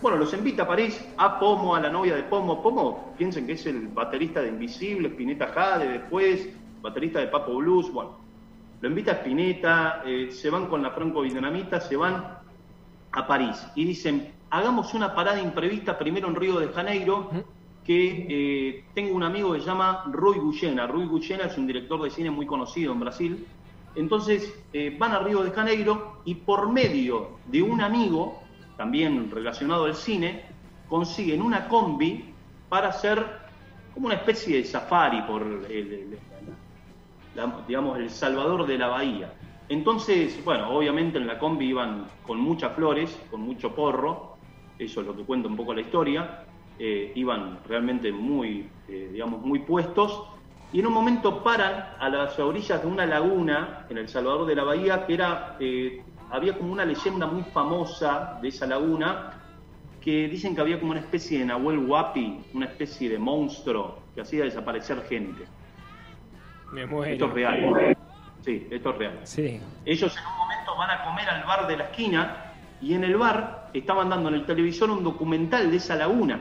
bueno, 0.00 0.16
los 0.16 0.32
invita 0.32 0.62
a 0.62 0.68
París, 0.68 1.04
a 1.16 1.40
Pomo, 1.40 1.74
a 1.74 1.80
la 1.80 1.90
novia 1.90 2.14
de 2.14 2.22
Pomo. 2.22 2.62
Pomo, 2.62 3.12
piensen 3.18 3.48
que 3.48 3.54
es 3.54 3.66
el 3.66 3.88
baterista 3.88 4.42
de 4.42 4.48
Invisible, 4.50 5.08
Spinetta 5.08 5.48
Jade, 5.48 5.88
después, 5.88 6.48
baterista 6.82 7.18
de 7.18 7.26
Papo 7.26 7.56
Blues, 7.56 7.92
bueno. 7.92 8.16
Lo 8.80 8.88
invita 8.88 9.10
a 9.10 9.14
Spinetta, 9.14 10.02
eh, 10.06 10.28
se 10.30 10.48
van 10.48 10.66
con 10.66 10.80
la 10.80 10.92
Franco 10.92 11.24
Dinamita, 11.24 11.80
se 11.80 11.96
van 11.96 12.38
a 13.10 13.26
París 13.26 13.66
y 13.74 13.86
dicen, 13.86 14.30
hagamos 14.50 14.94
una 14.94 15.16
parada 15.16 15.40
imprevista 15.40 15.98
primero 15.98 16.28
en 16.28 16.36
Río 16.36 16.60
de 16.60 16.68
Janeiro, 16.68 17.28
que 17.84 18.26
eh, 18.28 18.84
tengo 18.94 19.14
un 19.14 19.22
amigo 19.22 19.52
que 19.52 19.60
se 19.60 19.66
llama 19.66 20.04
Rui 20.10 20.38
Gullena. 20.38 20.86
Rui 20.86 21.06
Gullena 21.06 21.44
es 21.44 21.58
un 21.58 21.66
director 21.66 22.02
de 22.02 22.10
cine 22.10 22.30
muy 22.30 22.46
conocido 22.46 22.92
en 22.92 23.00
Brasil. 23.00 23.46
Entonces 23.94 24.52
eh, 24.72 24.96
van 24.98 25.12
a 25.12 25.18
Río 25.20 25.42
de 25.42 25.50
Janeiro 25.50 26.20
y 26.24 26.34
por 26.34 26.72
medio 26.72 27.38
de 27.46 27.62
un 27.62 27.80
amigo, 27.80 28.42
también 28.76 29.30
relacionado 29.30 29.84
al 29.84 29.94
cine, 29.94 30.46
consiguen 30.88 31.42
una 31.42 31.68
combi 31.68 32.32
para 32.68 32.88
hacer 32.88 33.24
como 33.92 34.06
una 34.06 34.16
especie 34.16 34.56
de 34.56 34.64
safari 34.64 35.22
por 35.22 35.42
el, 35.42 36.18
digamos, 37.68 37.98
el 37.98 38.10
Salvador 38.10 38.66
de 38.66 38.78
la 38.78 38.88
Bahía. 38.88 39.32
Entonces, 39.68 40.42
bueno, 40.44 40.70
obviamente 40.70 41.18
en 41.18 41.26
la 41.26 41.38
combi 41.38 41.66
iban 41.66 42.06
con 42.26 42.40
muchas 42.40 42.74
flores, 42.74 43.18
con 43.30 43.42
mucho 43.42 43.74
porro, 43.74 44.36
eso 44.78 45.00
es 45.02 45.06
lo 45.06 45.16
que 45.16 45.22
cuenta 45.22 45.48
un 45.48 45.56
poco 45.56 45.72
la 45.72 45.82
historia, 45.82 46.44
eh, 46.78 47.12
iban 47.14 47.60
realmente 47.66 48.12
muy, 48.12 48.68
eh, 48.88 49.10
digamos, 49.12 49.40
muy 49.40 49.60
puestos, 49.60 50.24
y 50.72 50.80
en 50.80 50.86
un 50.86 50.92
momento 50.92 51.44
paran 51.44 51.90
a 52.00 52.08
las 52.08 52.38
orillas 52.38 52.82
de 52.82 52.88
una 52.88 53.06
laguna 53.06 53.86
en 53.88 53.98
el 53.98 54.08
Salvador 54.08 54.44
de 54.46 54.56
la 54.56 54.64
Bahía, 54.64 55.06
que 55.06 55.14
era, 55.14 55.56
eh, 55.60 56.02
había 56.30 56.58
como 56.58 56.72
una 56.72 56.84
leyenda 56.84 57.26
muy 57.26 57.44
famosa 57.44 58.38
de 58.42 58.48
esa 58.48 58.66
laguna, 58.66 59.40
que 60.00 60.28
dicen 60.28 60.54
que 60.54 60.60
había 60.60 60.80
como 60.80 60.90
una 60.90 61.00
especie 61.00 61.38
de 61.38 61.44
Nahuel 61.46 61.78
Huapi, 61.78 62.40
una 62.54 62.66
especie 62.66 63.08
de 63.08 63.18
monstruo 63.18 64.00
que 64.14 64.22
hacía 64.22 64.44
desaparecer 64.44 65.02
gente. 65.08 65.44
Me 66.72 66.86
muero. 66.86 67.12
Esto 67.12 67.26
es 67.26 67.32
real. 67.32 67.96
Sí, 68.40 68.66
esto 68.70 68.90
es 68.90 68.98
real. 68.98 69.20
Sí. 69.22 69.60
Ellos 69.86 70.16
en 70.16 70.26
un 70.26 70.38
momento 70.38 70.76
van 70.76 70.90
a 70.90 71.04
comer 71.04 71.30
al 71.30 71.44
bar 71.44 71.66
de 71.68 71.76
la 71.76 71.84
esquina 71.84 72.52
y 72.82 72.94
en 72.94 73.04
el 73.04 73.16
bar 73.16 73.70
estaban 73.72 74.10
dando 74.10 74.28
en 74.28 74.34
el 74.34 74.44
televisor 74.44 74.90
un 74.90 75.04
documental 75.04 75.70
de 75.70 75.76
esa 75.76 75.94
laguna, 75.94 76.40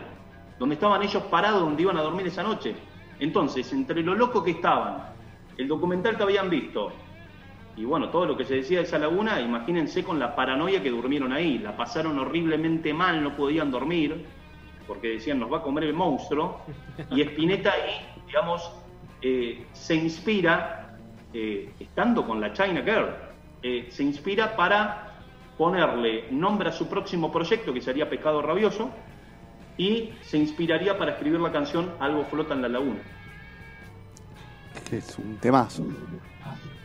donde 0.64 0.76
estaban 0.76 1.04
ellos 1.04 1.24
parados 1.24 1.60
donde 1.60 1.82
iban 1.82 1.98
a 1.98 2.02
dormir 2.02 2.26
esa 2.26 2.42
noche. 2.42 2.74
Entonces, 3.20 3.70
entre 3.74 4.02
lo 4.02 4.16
loco 4.16 4.42
que 4.42 4.52
estaban, 4.52 5.10
el 5.58 5.68
documental 5.68 6.16
que 6.16 6.24
habían 6.24 6.50
visto 6.50 6.94
y 7.76 7.84
bueno, 7.84 8.08
todo 8.08 8.28
lo 8.28 8.38
que 8.38 8.46
se 8.46 8.56
decía 8.56 8.78
de 8.78 8.86
esa 8.86 8.98
laguna, 8.98 9.42
imagínense 9.42 10.06
con 10.06 10.20
la 10.20 10.38
paranoia 10.38 10.82
que 10.82 10.90
durmieron 10.90 11.34
ahí. 11.34 11.58
La 11.58 11.76
pasaron 11.76 12.18
horriblemente 12.18 12.94
mal, 12.94 13.22
no 13.22 13.36
podían 13.36 13.72
dormir, 13.72 14.26
porque 14.88 15.10
decían 15.10 15.38
nos 15.38 15.52
va 15.52 15.58
a 15.58 15.64
comer 15.64 15.84
el 15.84 15.94
monstruo. 15.94 16.62
Y 17.12 17.20
Spinetta 17.24 17.74
ahí, 17.74 18.24
digamos, 18.26 18.72
eh, 19.22 19.66
se 19.74 19.96
inspira, 19.96 20.98
eh, 21.34 21.74
estando 21.78 22.26
con 22.26 22.40
la 22.40 22.54
China 22.54 22.84
Girl, 22.84 23.10
eh, 23.64 23.88
se 23.90 24.04
inspira 24.04 24.56
para 24.56 25.18
ponerle 25.58 26.32
nombre 26.32 26.70
a 26.70 26.72
su 26.72 26.88
próximo 26.88 27.30
proyecto, 27.34 27.74
que 27.74 27.82
sería 27.82 28.10
Pescado 28.10 28.42
Rabioso, 28.42 28.92
y 29.78 30.14
se 30.22 30.38
inspiraría 30.38 30.98
para 30.98 31.12
escribir 31.12 31.40
la 31.40 31.52
canción 31.52 31.92
Algo 32.00 32.26
flota 32.26 32.54
en 32.54 32.62
la 32.62 32.70
laguna. 32.70 33.00
Que 34.90 34.98
es 34.98 35.18
un 35.18 35.38
temazo. 35.38 35.86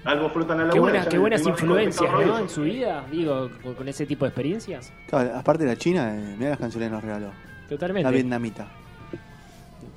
Algo 0.04 0.30
flota 0.30 0.54
en 0.54 0.58
la 0.60 0.64
laguna. 0.66 1.06
qué 1.08 1.18
buenas 1.18 1.46
influencias, 1.46 2.10
¿no? 2.12 2.38
En 2.38 2.48
su 2.48 2.62
vida, 2.62 3.04
digo, 3.10 3.50
con, 3.62 3.74
con 3.74 3.88
ese 3.88 4.06
tipo 4.06 4.24
de 4.24 4.30
experiencias. 4.30 4.92
Claro, 5.08 5.36
aparte 5.36 5.64
de 5.64 5.70
la 5.70 5.76
China, 5.76 6.14
eh, 6.14 6.36
mirá 6.38 6.50
las 6.50 6.58
canciones 6.58 6.88
que 6.88 6.94
nos 6.94 7.04
regaló. 7.04 7.30
Totalmente. 7.68 8.04
La 8.04 8.10
vietnamita. 8.10 8.68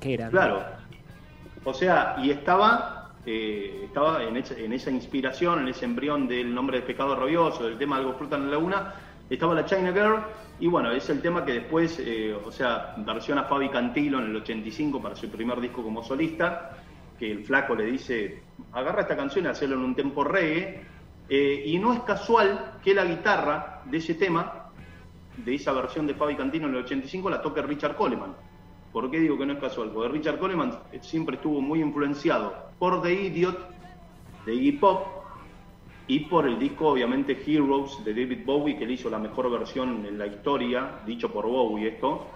Qué 0.00 0.16
grande. 0.16 0.32
Claro. 0.32 0.62
O 1.64 1.72
sea, 1.72 2.16
y 2.22 2.30
estaba, 2.30 3.12
eh, 3.24 3.82
estaba 3.84 4.22
en, 4.24 4.36
esa, 4.36 4.54
en 4.54 4.72
esa 4.72 4.90
inspiración, 4.90 5.60
en 5.60 5.68
ese 5.68 5.84
embrión 5.84 6.26
del 6.26 6.54
nombre 6.54 6.80
de 6.80 6.86
Pecado 6.86 7.14
Rabioso, 7.14 7.64
del 7.64 7.78
tema 7.78 7.96
Algo 7.96 8.14
Fruta 8.14 8.36
en 8.36 8.46
la 8.46 8.50
Laguna, 8.52 8.94
estaba 9.28 9.54
la 9.54 9.64
China 9.64 9.92
Girl, 9.92 10.22
y 10.60 10.68
bueno, 10.68 10.92
es 10.92 11.08
el 11.10 11.20
tema 11.20 11.44
que 11.44 11.54
después, 11.54 11.98
eh, 11.98 12.32
o 12.32 12.52
sea, 12.52 12.94
versiona 12.98 13.44
Fabi 13.44 13.68
Cantilo 13.68 14.20
en 14.20 14.26
el 14.26 14.36
85 14.36 15.02
para 15.02 15.16
su 15.16 15.28
primer 15.28 15.60
disco 15.60 15.82
como 15.82 16.04
solista, 16.04 16.78
que 17.18 17.30
el 17.30 17.44
flaco 17.44 17.74
le 17.74 17.86
dice, 17.86 18.42
agarra 18.72 19.02
esta 19.02 19.16
canción 19.16 19.44
y 19.44 19.48
hacelo 19.48 19.74
en 19.74 19.82
un 19.82 19.94
tempo 19.94 20.22
reggae, 20.22 20.84
eh, 21.28 21.62
y 21.66 21.78
no 21.78 21.92
es 21.92 22.00
casual 22.00 22.78
que 22.82 22.94
la 22.94 23.04
guitarra 23.04 23.82
de 23.86 23.98
ese 23.98 24.14
tema, 24.14 24.70
de 25.36 25.54
esa 25.54 25.72
versión 25.72 26.06
de 26.06 26.14
Fabi 26.14 26.36
Cantino 26.36 26.68
en 26.68 26.74
el 26.74 26.84
85, 26.84 27.30
la 27.30 27.40
toque 27.40 27.62
Richard 27.62 27.96
Coleman. 27.96 28.34
¿Por 28.92 29.10
qué 29.10 29.18
digo 29.18 29.38
que 29.38 29.46
no 29.46 29.54
es 29.54 29.58
casual? 29.58 29.90
Porque 29.90 30.12
Richard 30.12 30.38
Coleman 30.38 30.78
siempre 31.00 31.36
estuvo 31.36 31.60
muy 31.62 31.80
influenciado 31.80 32.54
por 32.78 33.02
The 33.02 33.12
Idiot, 33.14 33.58
de 34.44 34.54
Iggy 34.54 34.72
Pop, 34.72 35.21
y 36.12 36.20
por 36.20 36.46
el 36.46 36.58
disco, 36.58 36.88
obviamente, 36.88 37.42
Heroes 37.46 38.04
de 38.04 38.12
David 38.12 38.44
Bowie, 38.44 38.76
que 38.76 38.84
le 38.84 38.92
hizo 38.92 39.08
la 39.08 39.18
mejor 39.18 39.50
versión 39.50 40.04
en 40.04 40.18
la 40.18 40.26
historia, 40.26 41.00
dicho 41.06 41.32
por 41.32 41.46
Bowie 41.46 41.88
esto, 41.88 42.26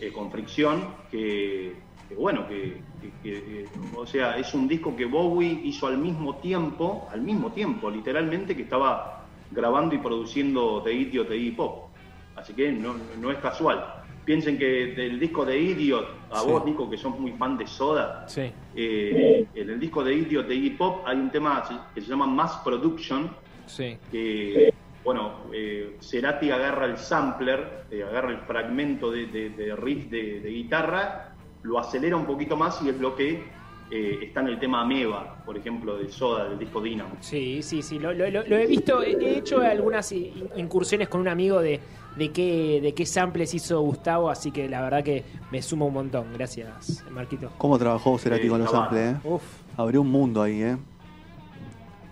eh, 0.00 0.10
con 0.10 0.30
fricción, 0.30 0.94
que, 1.10 1.74
bueno, 2.16 2.48
que, 2.48 2.80
eh, 3.24 3.66
o 3.94 4.06
sea, 4.06 4.38
es 4.38 4.54
un 4.54 4.66
disco 4.66 4.96
que 4.96 5.04
Bowie 5.04 5.60
hizo 5.64 5.88
al 5.88 5.98
mismo 5.98 6.36
tiempo, 6.36 7.06
al 7.12 7.20
mismo 7.20 7.52
tiempo, 7.52 7.90
literalmente, 7.90 8.56
que 8.56 8.62
estaba 8.62 9.26
grabando 9.50 9.94
y 9.94 9.98
produciendo 9.98 10.80
The 10.82 10.94
Idiot 10.94 11.28
de 11.28 11.36
Iggy 11.36 11.50
Pop. 11.50 11.88
Así 12.34 12.54
que 12.54 12.72
no, 12.72 12.94
no 13.20 13.30
es 13.30 13.36
casual. 13.40 13.97
Piensen 14.28 14.58
que 14.58 14.92
del 14.94 15.18
disco 15.18 15.42
de 15.46 15.58
Idiot, 15.58 16.06
a 16.30 16.40
Sí. 16.40 16.50
vos, 16.50 16.62
Nico, 16.62 16.90
que 16.90 16.98
sos 16.98 17.18
muy 17.18 17.32
fan 17.32 17.56
de 17.56 17.66
Soda, 17.66 18.28
Sí. 18.28 18.42
eh, 18.76 19.46
en 19.54 19.70
el 19.70 19.80
disco 19.80 20.04
de 20.04 20.12
Idiot 20.16 20.46
de 20.46 20.54
Iggy 20.54 20.70
Pop 20.76 21.02
hay 21.06 21.16
un 21.16 21.30
tema 21.30 21.64
que 21.94 22.02
se 22.02 22.08
llama 22.10 22.26
Mass 22.26 22.60
Production, 22.62 23.30
Sí. 23.64 23.96
que, 24.12 24.74
bueno, 25.02 25.44
eh, 25.54 25.96
Cerati 26.00 26.50
agarra 26.50 26.84
el 26.84 26.98
sampler, 26.98 27.84
eh, 27.90 28.02
agarra 28.02 28.32
el 28.32 28.40
fragmento 28.40 29.10
de, 29.10 29.28
de- 29.28 29.48
de 29.48 29.74
riff 29.74 30.10
de, 30.10 30.40
de 30.40 30.50
guitarra, 30.50 31.32
lo 31.62 31.78
acelera 31.78 32.14
un 32.14 32.26
poquito 32.26 32.54
más 32.54 32.82
y 32.82 32.90
es 32.90 33.00
lo 33.00 33.16
que 33.16 33.56
eh, 33.90 34.18
está 34.24 34.40
en 34.42 34.48
el 34.48 34.58
tema 34.58 34.82
Ameba, 34.82 35.42
por 35.46 35.56
ejemplo, 35.56 35.96
de 35.96 36.10
Soda, 36.10 36.46
del 36.50 36.58
disco 36.58 36.82
Dynamo. 36.82 37.16
Sí, 37.20 37.62
sí, 37.62 37.80
sí, 37.80 37.98
lo, 37.98 38.12
lo- 38.12 38.28
lo- 38.28 38.46
lo 38.46 38.56
he 38.58 38.66
visto, 38.66 39.02
he 39.02 39.12
he 39.12 39.38
hecho 39.38 39.62
algunas 39.62 40.12
in- 40.12 40.50
incursiones 40.58 41.08
con 41.08 41.22
un 41.22 41.28
amigo 41.28 41.62
de, 41.62 41.80
de 42.18 42.30
qué 42.32 42.80
de 42.82 42.92
qué 42.94 43.06
samples 43.06 43.54
hizo 43.54 43.80
Gustavo, 43.80 44.28
así 44.30 44.50
que 44.50 44.68
la 44.68 44.80
verdad 44.82 45.02
que 45.04 45.24
me 45.50 45.62
suma 45.62 45.84
un 45.86 45.94
montón. 45.94 46.26
Gracias, 46.34 47.04
Marquito. 47.10 47.50
¿Cómo 47.58 47.78
trabajó 47.78 48.18
Cerati 48.18 48.42
Sí, 48.42 48.48
con 48.48 48.58
los 48.60 48.70
samples, 48.70 49.14
eh? 49.14 49.20
Uf, 49.24 49.42
Abrió 49.76 50.02
un 50.02 50.10
mundo 50.10 50.42
ahí, 50.42 50.60
eh. 50.62 50.76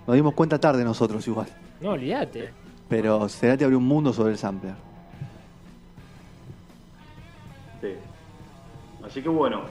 Nos 0.06 0.14
dimos 0.16 0.34
cuenta 0.34 0.58
tarde 0.60 0.84
nosotros 0.84 1.26
igual. 1.26 1.48
no, 1.80 1.90
olvídate. 1.90 2.50
Pero 2.88 3.28
Cerati 3.28 3.64
abrió 3.64 3.78
un 3.78 3.86
mundo 3.88 4.12
sobre 4.12 4.32
el 4.32 4.38
sampler. 4.38 4.74
Sí. 7.80 7.88
Así 9.04 9.20
que 9.22 9.28
bueno, 9.28 9.62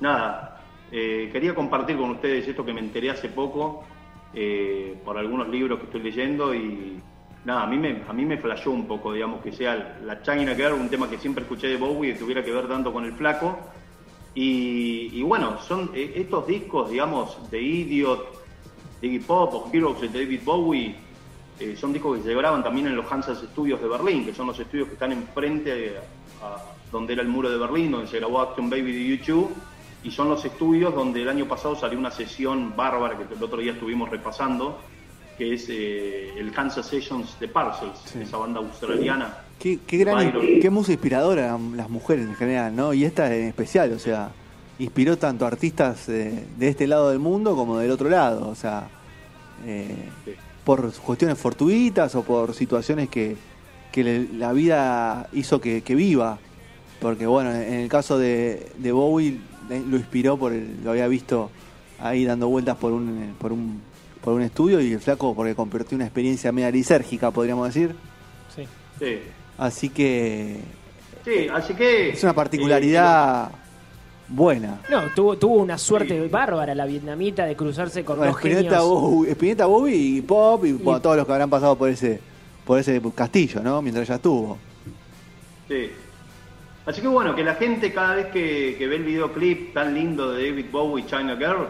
nada, 0.00 0.60
eh, 0.90 1.28
quería 1.32 1.54
compartir 1.54 1.96
con 1.96 2.10
ustedes 2.10 2.46
esto 2.48 2.64
que 2.64 2.72
me 2.72 2.80
enteré 2.80 3.10
hace 3.10 3.28
poco 3.28 3.84
eh, 4.34 4.96
por 5.04 5.16
algunos 5.18 5.48
libros 5.48 5.78
que 5.78 5.84
estoy 5.86 6.02
leyendo 6.02 6.54
y 6.54 7.00
nada, 7.44 7.62
a 7.62 7.66
mí 7.66 7.78
me, 7.78 8.02
a 8.08 8.12
mí 8.12 8.24
me 8.24 8.38
flashó 8.38 8.70
un 8.70 8.86
poco, 8.86 9.12
digamos, 9.12 9.42
que 9.42 9.52
sea 9.52 9.98
la 10.04 10.22
China 10.22 10.54
Girl, 10.54 10.74
un 10.74 10.88
tema 10.88 11.08
que 11.08 11.18
siempre 11.18 11.42
escuché 11.42 11.68
de 11.68 11.76
Bowie 11.76 12.12
y 12.12 12.14
tuviera 12.14 12.44
que 12.44 12.52
ver 12.52 12.68
tanto 12.68 12.92
con 12.92 13.04
el 13.04 13.12
flaco. 13.12 13.58
Y, 14.34 15.22
bueno, 15.22 15.60
son 15.60 15.90
eh, 15.94 16.14
estos 16.16 16.46
discos, 16.46 16.90
digamos, 16.90 17.50
de 17.50 17.60
Idiot, 17.60 18.42
Iggy 19.02 19.18
Pop 19.18 19.54
o 19.54 19.70
Heroes 19.72 20.00
de 20.00 20.08
David 20.08 20.40
Bowie, 20.44 20.96
eh, 21.60 21.76
son 21.76 21.92
discos 21.92 22.18
que 22.18 22.24
se 22.24 22.34
graban 22.34 22.62
también 22.62 22.86
en 22.86 22.96
los 22.96 23.10
Hansas 23.10 23.38
Studios 23.38 23.80
de 23.80 23.88
Berlín, 23.88 24.24
que 24.24 24.34
son 24.34 24.46
los 24.46 24.58
estudios 24.58 24.88
que 24.88 24.94
están 24.94 25.12
enfrente 25.12 25.96
a 26.42 26.58
donde 26.90 27.12
era 27.12 27.22
el 27.22 27.28
muro 27.28 27.50
de 27.50 27.58
Berlín, 27.58 27.92
donde 27.92 28.06
se 28.06 28.18
grabó 28.18 28.40
Action 28.40 28.68
Baby 28.68 28.92
de 28.92 29.16
YouTube, 29.16 29.50
y 30.02 30.10
son 30.10 30.28
los 30.28 30.44
estudios 30.44 30.94
donde 30.94 31.22
el 31.22 31.28
año 31.28 31.46
pasado 31.46 31.76
salió 31.76 31.98
una 31.98 32.10
sesión 32.10 32.74
bárbara 32.76 33.16
que 33.16 33.32
el 33.34 33.42
otro 33.42 33.58
día 33.58 33.72
estuvimos 33.72 34.10
repasando, 34.10 34.78
que 35.38 35.54
es 35.54 35.66
eh, 35.68 36.30
el 36.38 36.52
Kansas 36.52 36.86
Sessions 36.86 37.38
de 37.40 37.48
Parcels, 37.48 37.98
Sí. 38.04 38.20
esa 38.22 38.36
banda 38.36 38.60
australiana. 38.60 39.34
Qué, 39.58 39.78
qué 39.86 39.98
gran, 39.98 40.32
qué 40.60 40.70
música 40.70 40.92
inspiradora 40.94 41.44
eran 41.44 41.76
las 41.76 41.88
mujeres 41.88 42.26
en 42.26 42.34
general, 42.34 42.74
¿no? 42.74 42.92
Y 42.92 43.04
esta 43.04 43.34
en 43.34 43.44
especial, 43.48 43.92
o 43.92 43.98
sea, 43.98 44.30
inspiró 44.78 45.16
tanto 45.16 45.44
a 45.44 45.48
artistas 45.48 46.08
eh, 46.08 46.44
de 46.58 46.68
este 46.68 46.86
lado 46.86 47.10
del 47.10 47.18
mundo 47.20 47.54
como 47.54 47.78
del 47.78 47.90
otro 47.92 48.08
lado, 48.08 48.48
o 48.48 48.54
sea, 48.54 48.88
eh, 49.64 49.94
Sí. 50.24 50.32
por 50.64 50.92
cuestiones 50.94 51.38
fortuitas 51.38 52.14
o 52.16 52.22
por 52.22 52.54
situaciones 52.54 53.08
que, 53.08 53.36
que 53.92 54.02
le- 54.04 54.28
la 54.34 54.52
vida 54.52 55.28
hizo 55.32 55.60
que, 55.60 55.82
que 55.82 55.94
viva. 55.94 56.38
Porque 57.00 57.26
bueno, 57.26 57.52
en 57.52 57.74
el 57.74 57.88
caso 57.88 58.18
de, 58.18 58.68
de 58.78 58.92
Bowie 58.92 59.38
eh, 59.70 59.82
lo 59.88 59.96
inspiró 59.96 60.36
por 60.36 60.52
el, 60.52 60.82
lo 60.84 60.90
había 60.92 61.06
visto 61.08 61.50
ahí 62.00 62.24
dando 62.24 62.48
vueltas 62.48 62.76
por 62.76 62.92
un, 62.92 63.34
por 63.38 63.52
un 63.52 63.80
por 64.22 64.34
un 64.34 64.42
estudio 64.42 64.80
y 64.80 64.92
el 64.92 65.00
flaco 65.00 65.34
porque 65.34 65.54
compartió 65.54 65.96
una 65.96 66.04
experiencia 66.04 66.52
media 66.52 66.70
lisérgica, 66.70 67.30
podríamos 67.30 67.66
decir. 67.66 67.94
Sí. 68.54 68.66
Sí. 68.98 69.18
Así 69.58 69.88
que 69.90 70.60
Sí, 71.24 71.46
así 71.52 71.74
que... 71.74 72.10
Es 72.10 72.22
una 72.22 72.32
eh, 72.32 72.34
particularidad 72.34 73.50
buena. 74.28 74.80
No, 74.90 75.02
tuvo, 75.14 75.36
tuvo 75.36 75.54
una 75.56 75.78
suerte 75.78 76.26
bárbara 76.28 76.74
la 76.74 76.84
vietnamita 76.86 77.44
de 77.44 77.54
cruzarse 77.54 78.04
con 78.04 78.18
Bueno, 78.18 78.32
dos 78.32 78.40
Spinetta, 78.40 78.62
genios. 78.80 78.84
Bowie, 78.84 79.30
Spinetta, 79.32 79.66
Bowie 79.66 79.94
y 79.96 80.20
Pop 80.22 80.64
y, 80.64 80.72
bueno, 80.72 80.98
Y- 80.98 81.02
todos 81.02 81.16
los 81.16 81.26
que 81.26 81.32
habrán 81.32 81.50
pasado 81.50 81.76
por 81.76 81.88
ese 81.88 82.20
por 82.64 82.78
ese 82.78 83.02
castillo, 83.14 83.60
¿no? 83.60 83.82
Mientras 83.82 84.06
ya 84.06 84.14
estuvo. 84.16 84.56
Sí. 85.68 85.90
Así 86.86 87.00
que 87.00 87.08
bueno, 87.08 87.34
que 87.34 87.42
la 87.44 87.54
gente 87.56 87.92
cada 87.92 88.14
vez 88.14 88.26
que, 88.26 88.76
que 88.78 88.86
ve 88.86 88.96
el 88.96 89.04
videoclip 89.04 89.74
tan 89.74 89.94
lindo 89.94 90.32
de 90.32 90.48
David 90.50 90.66
Bowie, 90.70 91.04
China 91.06 91.36
Girl, 91.36 91.66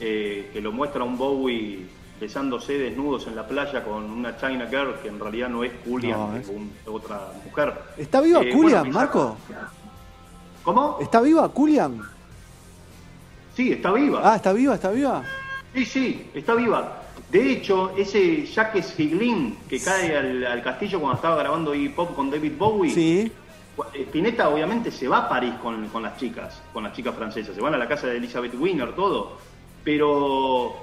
eh, 0.00 0.50
que 0.52 0.60
lo 0.60 0.72
muestra 0.72 1.04
un 1.04 1.16
Bowie 1.18 1.86
besándose 2.20 2.76
desnudos 2.78 3.26
en 3.26 3.36
la 3.36 3.46
playa 3.46 3.82
con 3.84 4.04
una 4.04 4.36
China 4.36 4.66
Girl 4.68 4.94
que 5.02 5.08
en 5.08 5.18
realidad 5.18 5.48
no 5.48 5.64
es 5.64 5.72
Julian, 5.86 6.18
No, 6.18 6.36
es 6.36 6.42
es- 6.42 6.48
un- 6.54 6.72
otra 6.86 7.20
mujer. 7.44 7.72
¿Está 7.96 8.20
viva 8.20 8.40
Eh, 8.42 8.52
Julian, 8.52 8.80
bueno, 8.80 8.84
que 8.84 8.90
Marco? 8.90 9.36
¿Cómo? 10.62 10.98
¿Está 11.00 11.20
viva 11.22 11.48
Julian? 11.48 12.00
Sí, 13.54 13.72
está 13.72 13.92
viva. 13.92 14.20
Ah, 14.22 14.36
¿está 14.36 14.52
viva? 14.52 14.74
¿Está 14.74 14.90
viva? 14.90 15.22
Sí, 15.74 15.84
sí, 15.84 16.30
está 16.34 16.54
viva. 16.54 16.96
De 17.30 17.52
hecho, 17.52 17.92
ese 17.96 18.44
Jacques 18.46 18.98
Higlin 18.98 19.56
que 19.68 19.80
cae 19.80 20.16
al, 20.16 20.44
al 20.44 20.62
castillo 20.62 20.98
cuando 21.00 21.16
estaba 21.16 21.36
grabando 21.36 21.74
hip 21.74 21.96
hop 21.98 22.14
con 22.14 22.30
David 22.30 22.52
Bowie, 22.58 22.90
Sí. 22.92 23.32
Spinetta 23.94 24.48
obviamente 24.50 24.90
se 24.90 25.08
va 25.08 25.18
a 25.18 25.28
París 25.28 25.54
con, 25.62 25.88
con 25.88 26.02
las 26.02 26.18
chicas, 26.18 26.60
con 26.72 26.84
las 26.84 26.92
chicas 26.92 27.14
francesas, 27.14 27.54
se 27.54 27.60
van 27.62 27.72
a 27.74 27.78
la 27.78 27.88
casa 27.88 28.08
de 28.08 28.16
Elizabeth 28.18 28.54
Wiener, 28.54 28.94
todo. 28.94 29.38
Pero 29.84 30.74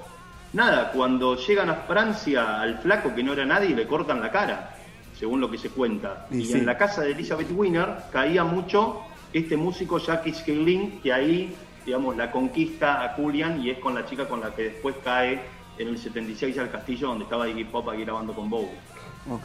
nada, 0.52 0.90
cuando 0.92 1.36
llegan 1.36 1.70
a 1.70 1.74
Francia 1.74 2.60
al 2.60 2.78
flaco 2.78 3.14
que 3.14 3.22
no 3.22 3.32
era 3.32 3.44
nadie 3.44 3.74
le 3.74 3.86
cortan 3.86 4.20
la 4.20 4.30
cara, 4.30 4.74
según 5.18 5.40
lo 5.40 5.50
que 5.50 5.58
se 5.58 5.70
cuenta. 5.70 6.26
Y 6.30 6.38
Y, 6.38 6.44
sí. 6.46 6.52
en 6.54 6.66
la 6.66 6.76
casa 6.76 7.02
de 7.02 7.12
Elizabeth 7.12 7.48
Wiener 7.52 7.88
caía 8.12 8.44
mucho 8.44 9.00
este 9.32 9.56
músico 9.56 9.98
Jacques 9.98 10.46
Higlin 10.46 11.00
que 11.02 11.12
ahí, 11.12 11.54
digamos, 11.84 12.16
la 12.16 12.30
conquista 12.30 13.04
a 13.04 13.10
Julian 13.14 13.60
y 13.62 13.70
es 13.70 13.78
con 13.78 13.94
la 13.94 14.04
chica 14.06 14.28
con 14.28 14.40
la 14.40 14.54
que 14.54 14.64
después 14.64 14.94
cae 15.04 15.40
en 15.78 15.88
el 15.88 15.98
76 15.98 16.58
al 16.58 16.70
castillo 16.70 17.08
donde 17.08 17.24
estaba 17.24 17.48
Iggy 17.48 17.64
Pop 17.64 17.88
aquí 17.88 18.02
grabando 18.02 18.32
con 18.34 18.50
Bowie. 18.50 18.70
Ok. 19.30 19.42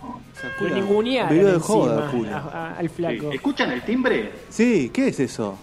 O 0.00 0.20
sea, 0.40 0.48
Lo 0.50 0.56
Julian- 0.60 0.74
ningunearon 0.80 1.30
Vivió 1.30 1.46
de 1.48 1.54
encima 1.54 1.74
joda, 1.74 2.08
Julian. 2.08 2.34
a- 2.34 2.38
a- 2.38 2.74
al 2.78 2.88
Sí. 2.88 2.94
flaco. 2.94 3.32
¿Escuchan 3.32 3.72
el 3.72 3.82
timbre? 3.82 4.32
Sí, 4.48 4.90
¿qué 4.94 5.08
es 5.08 5.18
eso? 5.20 5.58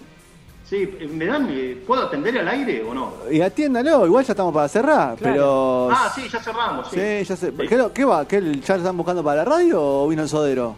Sí, 0.67 0.77
eh, 0.99 1.07
¿me 1.07 1.25
dan, 1.27 1.47
eh, 1.51 1.77
¿puedo 1.85 2.01
atender 2.07 2.37
al 2.39 2.47
aire 2.47 2.83
o 2.83 2.93
no? 2.93 3.13
Y 3.31 3.39
atiéndalo, 3.39 4.05
igual 4.07 4.25
ya 4.25 4.33
estamos 4.33 4.51
para 4.53 4.67
cerrar, 4.67 5.15
Claro. 5.15 5.19
pero... 5.33 5.89
Ah, 5.91 6.11
sí, 6.15 6.27
ya 6.27 6.39
cerramos, 6.41 6.87
sí. 6.89 6.95
Sí, 6.99 7.23
ya 7.23 7.35
sé. 7.35 7.51
Sí. 7.51 7.67
¿Qué, 7.93 8.03
va? 8.05 8.27
¿Qué, 8.27 8.41
¿Ya 8.61 8.73
lo 8.73 8.79
están 8.81 8.97
buscando 8.97 9.23
para 9.23 9.37
la 9.43 9.45
radio 9.45 9.79
o 9.81 10.07
vino 10.07 10.23
el 10.23 10.29
sodero? 10.29 10.75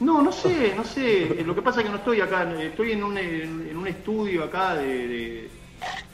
No, 0.00 0.22
no 0.22 0.32
sé, 0.32 0.72
no 0.76 0.84
sé. 0.84 1.24
Eh, 1.40 1.42
Lo 1.44 1.54
que 1.54 1.60
pasa 1.60 1.80
es 1.80 1.86
que 1.86 1.90
no 1.90 1.98
estoy 1.98 2.20
acá, 2.22 2.50
estoy 2.62 2.92
en 2.92 3.04
un, 3.04 3.18
en, 3.18 3.68
en 3.70 3.76
un 3.76 3.86
estudio 3.88 4.44
acá 4.44 4.74
de, 4.76 4.86
de, 4.86 5.50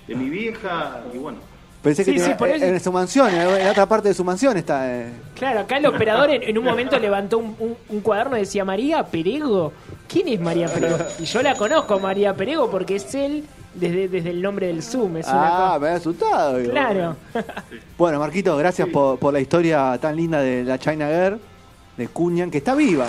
de 0.08 0.14
mi 0.16 0.28
vieja 0.28 1.02
y 1.12 1.18
bueno. 1.18 1.38
Pensé 1.82 2.02
que 2.02 2.12
Sí, 2.12 2.16
sí, 2.18 2.22
tenía- 2.22 2.36
por 2.38 2.48
en, 2.48 2.54
eso- 2.56 2.64
en 2.64 2.80
su 2.80 2.90
mansión, 2.92 3.28
en, 3.34 3.46
en 3.60 3.68
otra 3.68 3.86
parte 3.86 4.08
de 4.08 4.14
su 4.14 4.24
mansión 4.24 4.56
está... 4.56 4.90
eh. 4.90 5.12
Claro, 5.36 5.60
acá 5.60 5.76
el 5.76 5.84
operador 5.86 6.30
en, 6.30 6.42
en 6.42 6.56
un 6.58 6.64
momento 6.64 6.98
levantó 6.98 7.38
un, 7.38 7.54
un- 7.58 7.76
un 7.90 8.00
cuaderno 8.00 8.36
y 8.36 8.40
decía 8.40 8.64
María 8.64 9.04
Perego. 9.04 9.72
¿Quién 10.08 10.28
es 10.28 10.40
María 10.40 10.68
Perego? 10.68 10.98
Y 11.18 11.24
yo 11.24 11.42
la 11.42 11.54
conozco, 11.56 11.98
María 11.98 12.34
Perego, 12.34 12.70
porque 12.70 12.96
es 12.96 13.14
él 13.14 13.44
desde, 13.74 14.08
desde 14.08 14.30
el 14.30 14.42
nombre 14.42 14.66
del 14.68 14.82
Zoom. 14.82 15.16
Es 15.16 15.26
una 15.26 15.46
Ah, 15.46 15.50
cosa- 15.50 15.78
me 15.80 15.86
había 15.86 15.96
asustado. 15.98 16.58
digo. 16.58 16.70
Claro. 16.70 17.16
Bueno, 17.98 18.18
Marquito, 18.18 18.56
gracias 18.56 18.86
Sí. 18.88 18.92
por, 18.92 19.18
por 19.18 19.32
la 19.32 19.40
historia 19.40 19.96
tan 20.00 20.16
linda 20.16 20.40
de 20.40 20.64
la 20.64 20.78
China 20.78 21.08
Girl, 21.08 21.40
de 21.96 22.08
Cunyan, 22.08 22.50
que 22.50 22.58
está 22.58 22.74
viva. 22.74 23.06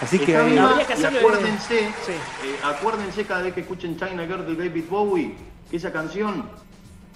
Así 0.00 0.18
que 0.18 0.32
Está 0.32 0.44
ahí- 0.44 0.52
viva 0.52 0.70
Habría 0.70 0.86
que 0.86 0.92
y 0.92 0.96
hacerlo 0.96 1.18
de- 1.20 1.24
acuérdense, 1.26 1.78
Sí. 2.04 2.12
eh, 2.12 2.56
acuérdense 2.64 3.24
cada 3.24 3.42
vez 3.42 3.54
que 3.54 3.60
escuchen 3.62 3.96
China 3.98 4.24
Girl 4.26 4.46
de 4.46 4.54
David 4.68 4.84
Bowie, 4.90 5.34
que 5.70 5.76
esa 5.78 5.90
canción 5.92 6.44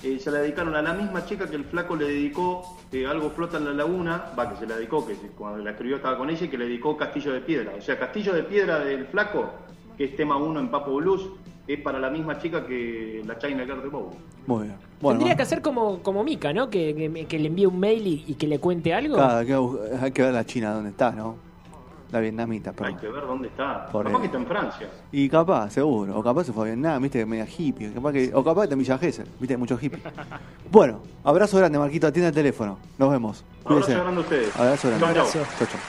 eh, 0.03 0.19
se 0.19 0.31
la 0.31 0.39
dedicaron 0.39 0.75
a 0.75 0.83
la 0.83 0.93
misma 0.95 1.25
chica 1.27 1.47
que 1.49 1.57
el 1.57 1.65
flaco 1.65 1.95
le 1.97 2.07
dedicó 2.07 2.79
eh, 2.93 3.07
Algo 3.07 3.31
flota 3.31 3.59
en 3.59 3.65
la 3.67 3.73
laguna, 3.73 4.25
va, 4.39 4.51
que 4.51 4.57
se 4.59 4.67
la 4.67 4.77
dedicó, 4.77 5.07
que 5.07 5.15
cuando 5.37 5.63
la 5.63 5.71
escribió 5.71 5.97
estaba 5.97 6.17
con 6.19 6.31
ella, 6.31 6.45
y 6.45 6.49
que 6.49 6.59
le 6.59 6.65
dedicó 6.67 6.97
Castillo 6.97 7.33
de 7.33 7.41
Piedra. 7.41 7.73
O 7.79 7.81
sea, 7.83 7.99
Castillo 7.99 8.33
de 8.33 8.43
Piedra 8.45 8.79
del 8.81 9.07
flaco, 9.07 9.51
que 9.97 10.05
es 10.05 10.17
tema 10.17 10.37
uno 10.37 10.61
en 10.61 10.71
Papo 10.71 10.95
Blues, 10.97 11.23
es 11.69 11.81
para 11.81 11.99
la 11.99 12.11
misma 12.11 12.39
chica 12.39 12.67
que 12.67 13.23
la 13.27 13.39
China 13.39 13.65
Girl 13.65 13.83
de 13.83 13.89
Bowie. 13.89 14.19
Muy 14.47 14.65
bien. 14.65 14.77
Bueno, 15.01 15.19
Tendría 15.19 15.37
que 15.37 15.43
hacer 15.43 15.63
como, 15.63 16.03
como 16.03 16.25
Mika, 16.25 16.53
¿no? 16.53 16.69
Que, 16.69 16.95
que- 16.95 17.27
que 17.27 17.39
le 17.39 17.47
envíe 17.47 17.67
un 17.67 17.79
mail 17.79 18.07
y, 18.07 18.25
y 18.27 18.35
que 18.35 18.47
le 18.49 18.59
cuente 18.59 18.93
algo. 18.93 19.15
Claro, 19.15 19.39
hay, 19.39 19.47
que, 19.47 19.97
hay 20.05 20.11
que 20.13 20.23
ver 20.23 20.33
la 20.35 20.45
China 20.45 20.73
dónde 20.75 20.91
está, 20.91 21.13
¿no? 21.13 21.37
La 22.11 22.19
vietnamita, 22.21 22.71
Hay 22.71 22.77
perdón. 22.77 22.99
que 22.99 23.09
ver 23.09 23.27
dónde 23.27 23.49
está. 23.49 23.87
Por 23.87 24.05
Capaz 24.05 24.17
él. 24.17 24.21
que 24.23 24.27
está 24.27 24.39
en 24.39 24.47
Francia. 24.47 24.89
Y 25.13 25.29
capaz, 25.29 25.71
seguro. 25.71 26.19
O 26.19 26.23
capaz 26.25 26.45
se 26.45 26.53
fue 26.53 26.65
a 26.65 26.67
Vietnam, 26.75 27.01
viste, 27.03 27.25
media 27.25 27.47
hippie. 27.47 27.93
Capaz 27.93 28.13
que, 28.13 28.31
o 28.35 28.43
capaz 28.43 28.63
que 28.63 28.65
está 28.65 28.73
en 28.75 28.79
Villa 28.81 28.99
Gesell, 28.99 29.27
viste, 29.39 29.57
muchos 29.57 29.79
hippies. 29.81 30.03
Bueno, 30.73 31.01
abrazo 31.25 31.57
grande, 31.59 31.79
Marquito. 31.79 32.07
Atiende 32.07 32.29
el 32.29 32.35
teléfono. 32.35 32.79
Nos 32.99 33.11
vemos. 33.11 33.45
Abrazo 33.65 33.87
Cuídese. 33.87 33.95
grande 34.03 34.17
a 34.17 34.21
ustedes. 34.25 34.57
Abrazo 34.57 34.89
grande. 34.89 35.05
Chau, 35.07 35.15
chau. 35.15 35.23
Abrazo. 35.25 35.39
Chau, 35.59 35.69
chau. 35.69 35.81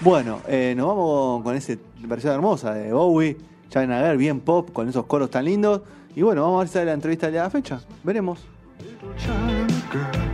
Bueno, 0.00 0.40
eh, 0.46 0.74
nos 0.76 0.86
vamos 0.86 1.42
con 1.42 1.56
esa 1.56 1.74
versión 2.00 2.32
hermosa 2.34 2.72
de 2.74 2.92
Bowie, 2.92 3.36
China 3.68 4.00
Girl, 4.00 4.16
bien 4.16 4.40
pop, 4.40 4.70
con 4.72 4.88
esos 4.88 5.06
coros 5.06 5.30
tan 5.30 5.44
lindos. 5.44 5.80
Y 6.14 6.22
bueno, 6.22 6.42
vamos 6.42 6.56
a 6.56 6.60
ver 6.60 6.68
si 6.68 6.74
sale 6.74 6.86
la 6.86 6.92
entrevista 6.92 7.30
de 7.30 7.38
la 7.38 7.50
fecha. 7.50 7.80
Veremos. 8.04 8.38
China 9.16 9.66
girl. 9.90 10.27